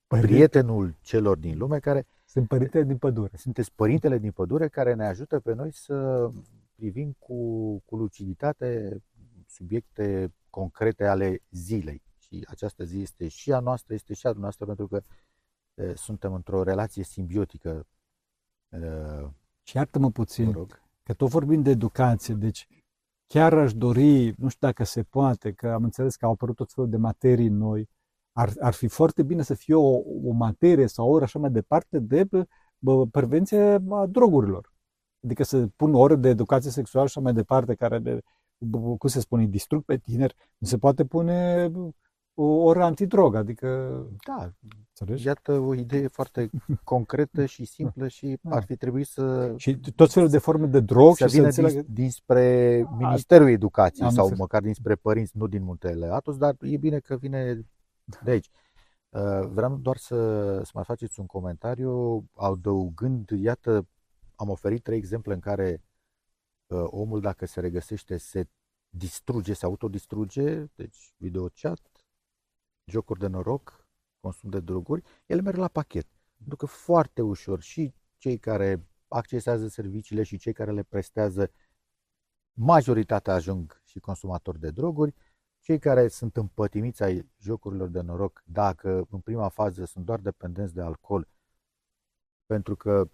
Părinte. 0.06 0.32
prietenul 0.32 0.94
celor 1.00 1.36
din 1.38 1.58
lume 1.58 1.78
care... 1.78 2.06
Sunt 2.24 2.48
părintele 2.48 2.84
din 2.84 2.98
pădure. 2.98 3.36
Sunteți 3.36 3.72
părintele 3.74 4.18
din 4.18 4.30
pădure 4.30 4.68
care 4.68 4.94
ne 4.94 5.06
ajută 5.06 5.40
pe 5.40 5.54
noi 5.54 5.72
să 5.72 6.30
privim 6.74 7.16
cu, 7.18 7.78
cu 7.84 7.96
luciditate 7.96 9.02
subiecte 9.46 10.32
concrete 10.50 11.04
ale 11.04 11.42
zilei. 11.50 12.02
Și 12.30 12.46
această 12.48 12.84
zi 12.84 13.00
este 13.00 13.28
și 13.28 13.52
a 13.52 13.60
noastră, 13.60 13.94
este 13.94 14.14
și 14.14 14.26
a 14.26 14.32
noastră, 14.32 14.66
pentru 14.66 14.86
că 14.86 15.02
e, 15.74 15.94
suntem 15.94 16.34
într-o 16.34 16.62
relație 16.62 17.04
simbiotică. 17.04 17.86
E, 18.68 18.78
și 19.62 19.76
iartă-mă 19.76 20.10
puțin, 20.10 20.52
rog. 20.52 20.82
că 21.02 21.12
tot 21.12 21.28
vorbim 21.28 21.62
de 21.62 21.70
educație, 21.70 22.34
deci 22.34 22.68
chiar 23.26 23.54
aș 23.54 23.74
dori, 23.74 24.34
nu 24.38 24.48
știu 24.48 24.66
dacă 24.66 24.84
se 24.84 25.02
poate, 25.02 25.52
că 25.52 25.68
am 25.70 25.84
înțeles 25.84 26.16
că 26.16 26.24
au 26.24 26.32
apărut 26.32 26.56
tot 26.56 26.72
felul 26.72 26.90
de 26.90 26.96
materii 26.96 27.48
noi, 27.48 27.88
ar, 28.32 28.52
ar 28.60 28.72
fi 28.72 28.88
foarte 28.88 29.22
bine 29.22 29.42
să 29.42 29.54
fie 29.54 29.74
o, 29.74 29.96
o 30.24 30.32
materie 30.32 30.86
sau 30.86 31.06
o 31.06 31.10
oră 31.10 31.24
așa 31.24 31.38
mai 31.38 31.50
departe 31.50 31.98
de 31.98 32.28
bă, 32.78 33.06
prevenție 33.06 33.84
a 33.90 34.06
drogurilor. 34.06 34.72
Adică 35.24 35.42
să 35.42 35.66
pun 35.66 35.94
ore 35.94 36.16
de 36.16 36.28
educație 36.28 36.70
sexuală 36.70 37.06
și 37.06 37.18
așa 37.18 37.24
mai 37.24 37.34
departe, 37.34 37.74
care 37.74 37.98
de 37.98 38.20
cum 38.98 39.08
se 39.08 39.20
spune, 39.20 39.46
distrug 39.46 39.84
pe 39.84 39.96
tineri, 39.96 40.34
nu 40.58 40.66
se 40.66 40.78
poate 40.78 41.04
pune 41.04 41.70
o 42.42 42.62
oră 42.62 42.84
antidrog, 42.84 43.34
adică... 43.34 43.66
Da, 44.26 44.52
Înțelegi? 44.88 45.26
iată 45.26 45.52
o 45.52 45.74
idee 45.74 46.06
foarte 46.06 46.50
concretă 46.84 47.46
și 47.46 47.64
simplă 47.64 48.08
și 48.08 48.38
da. 48.42 48.56
ar 48.56 48.64
fi 48.64 48.76
trebuit 48.76 49.06
să... 49.06 49.54
Și 49.56 49.80
tot 49.94 50.12
felul 50.12 50.28
de 50.28 50.38
forme 50.38 50.66
de 50.66 50.80
drog 50.80 51.16
să 51.16 51.26
și 51.26 51.34
vină 51.34 51.50
să 51.50 51.60
înțelegă... 51.60 51.88
dinspre 51.92 52.86
Ministerul 52.98 53.48
Educației 53.48 54.06
Am 54.06 54.12
sau 54.12 54.22
înțeles. 54.22 54.40
măcar 54.40 54.62
dinspre 54.62 54.94
părinți, 54.94 55.36
nu 55.36 55.46
din 55.46 55.62
Muntele 55.62 56.06
Atos, 56.06 56.36
dar 56.36 56.56
e 56.60 56.76
bine 56.76 56.98
că 56.98 57.16
vine 57.16 57.66
de 58.24 58.30
aici. 58.30 58.50
Uh, 59.08 59.48
vreau 59.52 59.76
doar 59.76 59.96
să, 59.96 60.16
să 60.62 60.70
mai 60.74 60.84
faceți 60.84 61.20
un 61.20 61.26
comentariu 61.26 62.24
adăugând, 62.34 63.30
iată, 63.30 63.86
am 64.34 64.48
oferit 64.48 64.82
trei 64.82 64.98
exemple 64.98 65.34
în 65.34 65.40
care 65.40 65.82
uh, 66.66 66.84
omul 66.86 67.20
dacă 67.20 67.46
se 67.46 67.60
regăsește 67.60 68.16
se 68.16 68.48
distruge, 68.88 69.52
se 69.52 69.64
autodistruge, 69.64 70.64
deci 70.74 71.14
videochat, 71.16 71.89
jocuri 72.90 73.18
de 73.18 73.26
noroc, 73.26 73.86
consum 74.20 74.50
de 74.50 74.60
droguri, 74.60 75.02
ele 75.26 75.40
merg 75.40 75.56
la 75.56 75.68
pachet. 75.68 76.06
Pentru 76.36 76.56
că 76.56 76.66
foarte 76.66 77.22
ușor 77.22 77.60
și 77.60 77.94
cei 78.16 78.38
care 78.38 78.86
accesează 79.08 79.68
serviciile 79.68 80.22
și 80.22 80.38
cei 80.38 80.52
care 80.52 80.70
le 80.70 80.82
prestează, 80.82 81.50
majoritatea 82.52 83.34
ajung 83.34 83.80
și 83.84 83.98
consumatori 83.98 84.60
de 84.60 84.70
droguri, 84.70 85.14
cei 85.60 85.78
care 85.78 86.08
sunt 86.08 86.36
împătimiți 86.36 87.02
ai 87.02 87.28
jocurilor 87.38 87.88
de 87.88 88.00
noroc, 88.00 88.42
dacă 88.44 89.06
în 89.10 89.20
prima 89.20 89.48
fază 89.48 89.84
sunt 89.84 90.04
doar 90.04 90.20
dependenți 90.20 90.74
de 90.74 90.80
alcool, 90.80 91.28
pentru 92.46 92.76
că, 92.76 93.10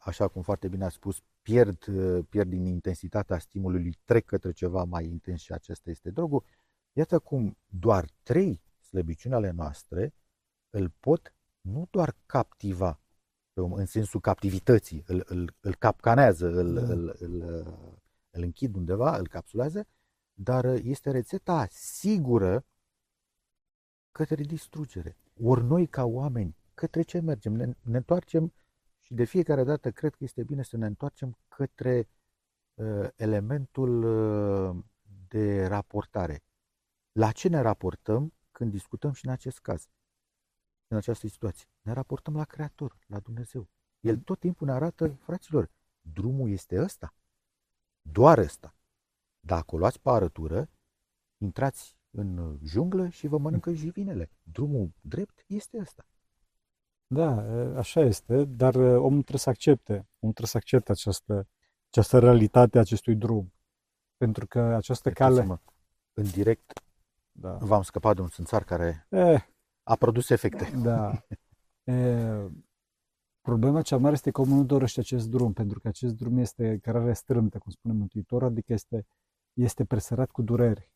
așa 0.00 0.28
cum 0.28 0.42
foarte 0.42 0.68
bine 0.68 0.84
a 0.84 0.88
spus, 0.88 1.22
pierd, 1.42 1.84
pierd 2.28 2.48
din 2.48 2.64
intensitatea 2.64 3.38
stimulului, 3.38 3.98
trec 4.04 4.24
către 4.24 4.52
ceva 4.52 4.84
mai 4.84 5.06
intens 5.06 5.40
și 5.40 5.52
acesta 5.52 5.90
este 5.90 6.10
drogul. 6.10 6.44
Iată 6.92 7.18
cum 7.18 7.56
doar 7.66 8.08
trei 8.22 8.62
slăbiciuni 8.90 9.34
ale 9.34 9.50
noastre 9.50 10.14
îl 10.70 10.90
pot 11.00 11.34
nu 11.60 11.86
doar 11.90 12.16
captiva, 12.26 13.00
în 13.52 13.86
sensul 13.86 14.20
captivității, 14.20 15.02
îl, 15.06 15.24
îl, 15.26 15.54
îl 15.60 15.74
capcanează, 15.74 16.46
îl, 16.46 16.74
da. 16.74 16.80
îl, 16.80 17.16
îl, 17.18 17.42
îl 18.30 18.42
închid 18.42 18.74
undeva, 18.74 19.16
îl 19.16 19.28
capsulează, 19.28 19.86
dar 20.32 20.64
este 20.64 21.10
rețeta 21.10 21.66
sigură 21.70 22.64
către 24.12 24.42
distrugere. 24.42 25.16
Ori 25.42 25.64
noi 25.64 25.86
ca 25.86 26.04
oameni, 26.04 26.56
către 26.74 27.02
ce 27.02 27.20
mergem? 27.20 27.52
Ne, 27.52 27.64
ne 27.80 27.96
întoarcem 27.96 28.52
și 29.00 29.14
de 29.14 29.24
fiecare 29.24 29.64
dată 29.64 29.90
cred 29.90 30.14
că 30.14 30.24
este 30.24 30.42
bine 30.42 30.62
să 30.62 30.76
ne 30.76 30.86
întoarcem 30.86 31.38
către 31.48 32.08
uh, 32.74 33.08
elementul 33.16 34.02
uh, 34.02 34.84
de 35.28 35.66
raportare. 35.66 36.42
La 37.12 37.32
ce 37.32 37.48
ne 37.48 37.60
raportăm 37.60 38.32
când 38.60 38.72
discutăm 38.72 39.12
și 39.12 39.26
în 39.26 39.32
acest 39.32 39.58
caz, 39.58 39.88
în 40.86 40.96
această 40.96 41.26
situație? 41.26 41.66
Ne 41.80 41.92
raportăm 41.92 42.36
la 42.36 42.44
Creator, 42.44 42.98
la 43.06 43.18
Dumnezeu. 43.18 43.68
El 44.00 44.18
tot 44.18 44.38
timpul 44.38 44.66
ne 44.66 44.72
arată, 44.72 45.08
fraților, 45.08 45.70
drumul 46.00 46.50
este 46.50 46.80
ăsta. 46.80 47.14
Doar 48.02 48.38
ăsta. 48.38 48.76
Dacă 49.40 49.74
o 49.74 49.78
luați 49.78 50.00
pe 50.00 50.10
arătură, 50.10 50.70
intrați 51.36 51.96
în 52.10 52.58
junglă 52.64 53.08
și 53.08 53.26
vă 53.26 53.38
mănâncă 53.38 53.72
jivinele. 53.72 54.30
Drumul 54.42 54.92
drept 55.00 55.44
este 55.46 55.78
ăsta. 55.78 56.06
Da, 57.06 57.30
așa 57.76 58.00
este, 58.00 58.44
dar 58.44 58.74
omul 58.74 59.20
trebuie 59.20 59.38
să 59.38 59.50
accepte, 59.50 59.92
omul 59.92 60.34
trebuie 60.34 60.46
să 60.46 60.56
accepte 60.56 60.92
această, 60.92 61.48
această 61.88 62.18
realitate 62.18 62.76
a 62.78 62.80
acestui 62.80 63.14
drum. 63.14 63.52
Pentru 64.16 64.46
că 64.46 64.60
această 64.60 65.10
cale... 65.10 65.60
În 66.12 66.30
direct 66.30 66.82
da. 67.40 67.58
v-am 67.60 67.82
scăpat 67.82 68.14
de 68.14 68.20
un 68.20 68.28
țânțar 68.28 68.64
care 68.64 69.06
eh, 69.08 69.42
a 69.82 69.96
produs 69.96 70.30
efecte. 70.30 70.70
Da. 70.82 71.12
E, 71.84 72.50
problema 73.40 73.82
cea 73.82 73.96
mare 73.96 74.14
este 74.14 74.30
că 74.30 74.40
omul 74.40 74.56
nu 74.56 74.64
dorește 74.64 75.00
acest 75.00 75.28
drum, 75.28 75.52
pentru 75.52 75.80
că 75.80 75.88
acest 75.88 76.14
drum 76.14 76.38
este 76.38 76.78
cărare 76.82 77.12
strâmtă, 77.12 77.58
cum 77.58 77.70
spune 77.70 77.94
Mântuitorul, 77.94 78.48
adică 78.48 78.72
este 78.72 79.06
este 79.52 79.84
presărat 79.84 80.30
cu 80.30 80.42
dureri. 80.42 80.90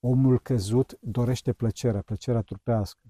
Omul 0.00 0.38
căzut 0.38 0.98
dorește 1.00 1.52
plăcerea, 1.52 2.02
plăcerea 2.02 2.40
trupească. 2.40 3.00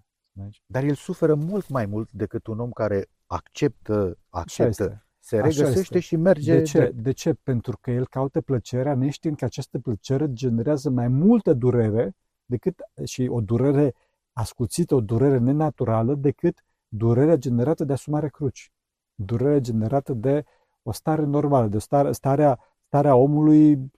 Dar 0.67 0.85
el 0.85 0.95
suferă 0.95 1.35
mult 1.35 1.69
mai 1.69 1.87
mult 1.87 2.13
decât 2.13 2.47
un 2.47 2.59
om 2.59 2.71
care 2.71 3.07
acceptă, 3.27 4.19
acceptă 4.29 5.07
se 5.19 5.41
regăsește 5.41 5.99
și 5.99 6.17
merge. 6.17 6.57
De 6.57 6.63
ce? 6.63 6.93
de 6.95 7.13
ce? 7.13 7.35
Pentru 7.35 7.79
că 7.81 7.91
el 7.91 8.07
caută 8.07 8.41
plăcerea 8.41 8.95
neștiind 8.95 9.37
că 9.37 9.45
această 9.45 9.79
plăcere 9.79 10.33
generează 10.33 10.91
mai 10.91 11.09
multă 11.09 11.53
durere 11.53 12.17
decât 12.45 12.81
și 13.05 13.27
o 13.31 13.41
durere 13.41 13.95
ascuțită, 14.33 14.95
o 14.95 15.01
durere 15.01 15.39
nenaturală 15.39 16.15
decât 16.15 16.65
durerea 16.89 17.37
generată 17.37 17.85
de 17.85 17.93
asumarea 17.93 18.29
cruci. 18.29 18.73
Durerea 19.15 19.59
generată 19.59 20.13
de 20.13 20.45
o 20.83 20.93
stare 20.93 21.25
normală, 21.25 21.67
de 21.67 21.77
o 21.77 21.81
stare, 21.81 22.13
starea, 22.13 22.59
starea 22.87 23.17
omului 23.17 23.93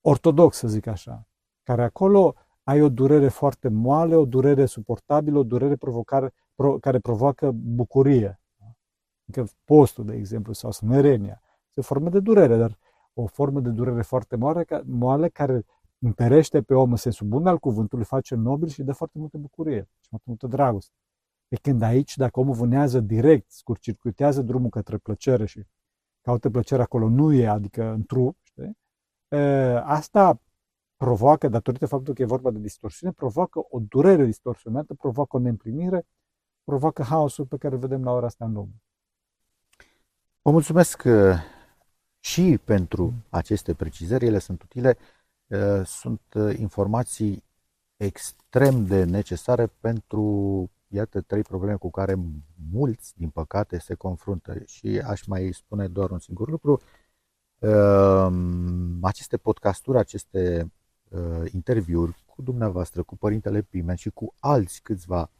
ortodox, 0.00 0.56
să 0.56 0.68
zic 0.68 0.86
așa, 0.86 1.26
care 1.62 1.82
acolo 1.82 2.34
ai 2.62 2.82
o 2.82 2.88
durere 2.88 3.28
foarte 3.28 3.68
moale, 3.68 4.14
o 4.16 4.24
durere 4.24 4.66
suportabilă, 4.66 5.38
o 5.38 5.42
durere 5.42 5.76
provocare, 5.76 6.32
pro, 6.54 6.78
care 6.78 6.98
provoacă 6.98 7.50
bucurie. 7.54 8.40
Adică 9.28 9.48
postul, 9.64 10.04
de 10.04 10.14
exemplu, 10.14 10.52
sau 10.52 10.70
smerenia. 10.70 11.42
Se 11.68 11.80
formă 11.80 12.08
de 12.08 12.20
durere, 12.20 12.56
dar 12.56 12.78
o 13.14 13.26
formă 13.26 13.60
de 13.60 13.70
durere 13.70 14.02
foarte 14.02 14.36
moale, 14.36 14.64
moale 14.84 15.28
care 15.28 15.64
întărește 16.00 16.62
pe 16.62 16.74
om 16.74 16.90
în 16.90 16.96
sensul 16.96 17.26
bun 17.26 17.46
al 17.46 17.58
cuvântului, 17.58 18.04
face 18.04 18.34
nobil 18.34 18.68
și 18.68 18.82
dă 18.82 18.92
foarte 18.92 19.18
multă 19.18 19.38
bucurie 19.38 19.88
și 20.00 20.08
foarte 20.08 20.26
multă 20.28 20.46
dragoste. 20.46 20.94
Pe 21.48 21.56
când 21.56 21.82
aici, 21.82 22.16
dacă 22.16 22.40
omul 22.40 22.54
vânează 22.54 23.00
direct, 23.00 23.50
scurcircuitează 23.50 24.42
drumul 24.42 24.70
către 24.70 24.96
plăcere 24.96 25.46
și 25.46 25.66
caută 26.20 26.50
plăcere 26.50 26.82
acolo, 26.82 27.08
nu 27.08 27.32
e, 27.32 27.46
adică 27.46 27.84
în 27.84 28.04
trup, 28.04 28.36
știi? 28.42 28.78
Asta 29.84 30.40
provoacă, 30.96 31.48
datorită 31.48 31.86
faptului 31.86 32.14
că 32.14 32.22
e 32.22 32.24
vorba 32.24 32.50
de 32.50 32.58
distorsiune, 32.58 33.12
provoacă 33.12 33.58
o 33.70 33.78
durere 33.88 34.24
distorsionată, 34.24 34.94
provoacă 34.94 35.36
o 35.36 35.40
neîmplinire, 35.40 36.06
provoacă 36.64 37.02
haosul 37.02 37.46
pe 37.46 37.56
care 37.56 37.74
îl 37.74 37.80
vedem 37.80 38.04
la 38.04 38.12
ora 38.12 38.26
asta 38.26 38.44
în 38.44 38.52
lume. 38.52 38.82
Vă 40.42 40.50
mulțumesc 40.50 41.02
și 42.18 42.58
pentru 42.64 43.12
aceste 43.28 43.74
precizări, 43.74 44.26
ele 44.26 44.38
sunt 44.38 44.62
utile, 44.62 44.96
sunt 45.84 46.20
informații 46.56 47.44
extrem 47.96 48.86
de 48.86 49.04
necesare 49.04 49.66
pentru, 49.66 50.70
iată, 50.88 51.20
trei 51.20 51.42
probleme 51.42 51.76
cu 51.76 51.90
care 51.90 52.14
mulți, 52.72 53.12
din 53.16 53.28
păcate, 53.28 53.78
se 53.78 53.94
confruntă. 53.94 54.62
Și 54.66 55.02
aș 55.06 55.24
mai 55.26 55.52
spune 55.52 55.88
doar 55.88 56.10
un 56.10 56.18
singur 56.18 56.48
lucru, 56.48 56.80
Ehm, 57.60 58.98
aceste 59.04 59.36
podcasturi, 59.36 59.98
aceste 59.98 60.72
uh, 61.08 61.52
interviuri 61.52 62.24
cu 62.26 62.42
dumneavoastră, 62.42 63.02
cu 63.02 63.16
Părintele 63.16 63.62
Pimen 63.62 63.94
și 63.96 64.10
cu 64.10 64.34
alți 64.38 64.80
câțiva 64.82 65.30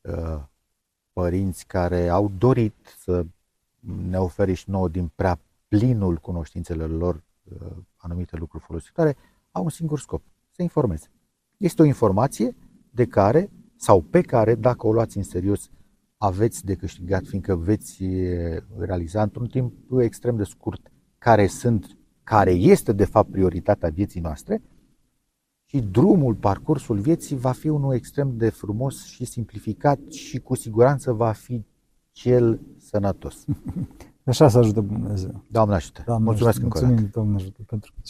uh, 0.00 0.42
părinți 1.12 1.66
care 1.66 2.08
au 2.08 2.30
dorit 2.38 2.74
să 2.98 3.26
ne 4.08 4.18
ofere 4.18 4.52
și 4.52 4.70
nouă 4.70 4.88
din 4.88 5.08
prea 5.14 5.40
plinul 5.68 6.16
cunoștințelor 6.16 6.90
lor 6.90 7.14
uh, 7.14 7.22
anumite 7.96 8.36
lucruri 8.36 8.64
folositoare, 8.64 9.16
au 9.50 9.62
un 9.62 9.70
singur 9.70 10.00
scop, 10.00 10.22
să 10.50 10.62
informeze. 10.62 11.10
Este 11.56 11.82
o 11.82 11.84
informație 11.84 12.56
de 12.90 13.06
care 13.06 13.50
sau 13.76 14.02
pe 14.02 14.20
care, 14.20 14.54
dacă 14.54 14.86
o 14.86 14.92
luați 14.92 15.16
în 15.16 15.22
serios, 15.22 15.70
aveți 16.16 16.64
de 16.64 16.74
câștigat, 16.74 17.24
fiindcă 17.24 17.56
veți 17.56 18.04
realiza 18.78 19.22
într-un 19.22 19.46
timp 19.46 19.72
extrem 20.00 20.36
de 20.36 20.44
scurt 20.44 20.92
care 21.18 21.46
sunt, 21.46 21.96
care 22.22 22.50
este 22.50 22.92
de 22.92 23.04
fapt 23.04 23.30
prioritatea 23.30 23.88
vieții 23.88 24.20
noastre 24.20 24.62
și 25.64 25.80
drumul, 25.80 26.34
parcursul 26.34 26.98
vieții 26.98 27.36
va 27.36 27.52
fi 27.52 27.68
unul 27.68 27.94
extrem 27.94 28.36
de 28.36 28.48
frumos 28.48 29.04
și 29.04 29.24
simplificat 29.24 30.12
și 30.12 30.38
cu 30.38 30.54
siguranță 30.54 31.12
va 31.12 31.32
fi 31.32 31.64
cel 32.12 32.60
sănătos. 32.78 33.44
Așa 34.28 34.48
să 34.48 34.58
ajută 34.58 34.80
Dumnezeu. 34.80 35.44
Doamne 35.46 35.74
ajută. 35.74 36.02
Doamne 36.06 36.24
Mulțumesc 36.24 36.58
ajută. 36.58 36.76
încă 36.76 36.86
Mulțumim, 36.86 37.10
Doamne 37.12 37.34
ajută 37.34 37.60
pentru 37.66 37.92
că 37.94 38.00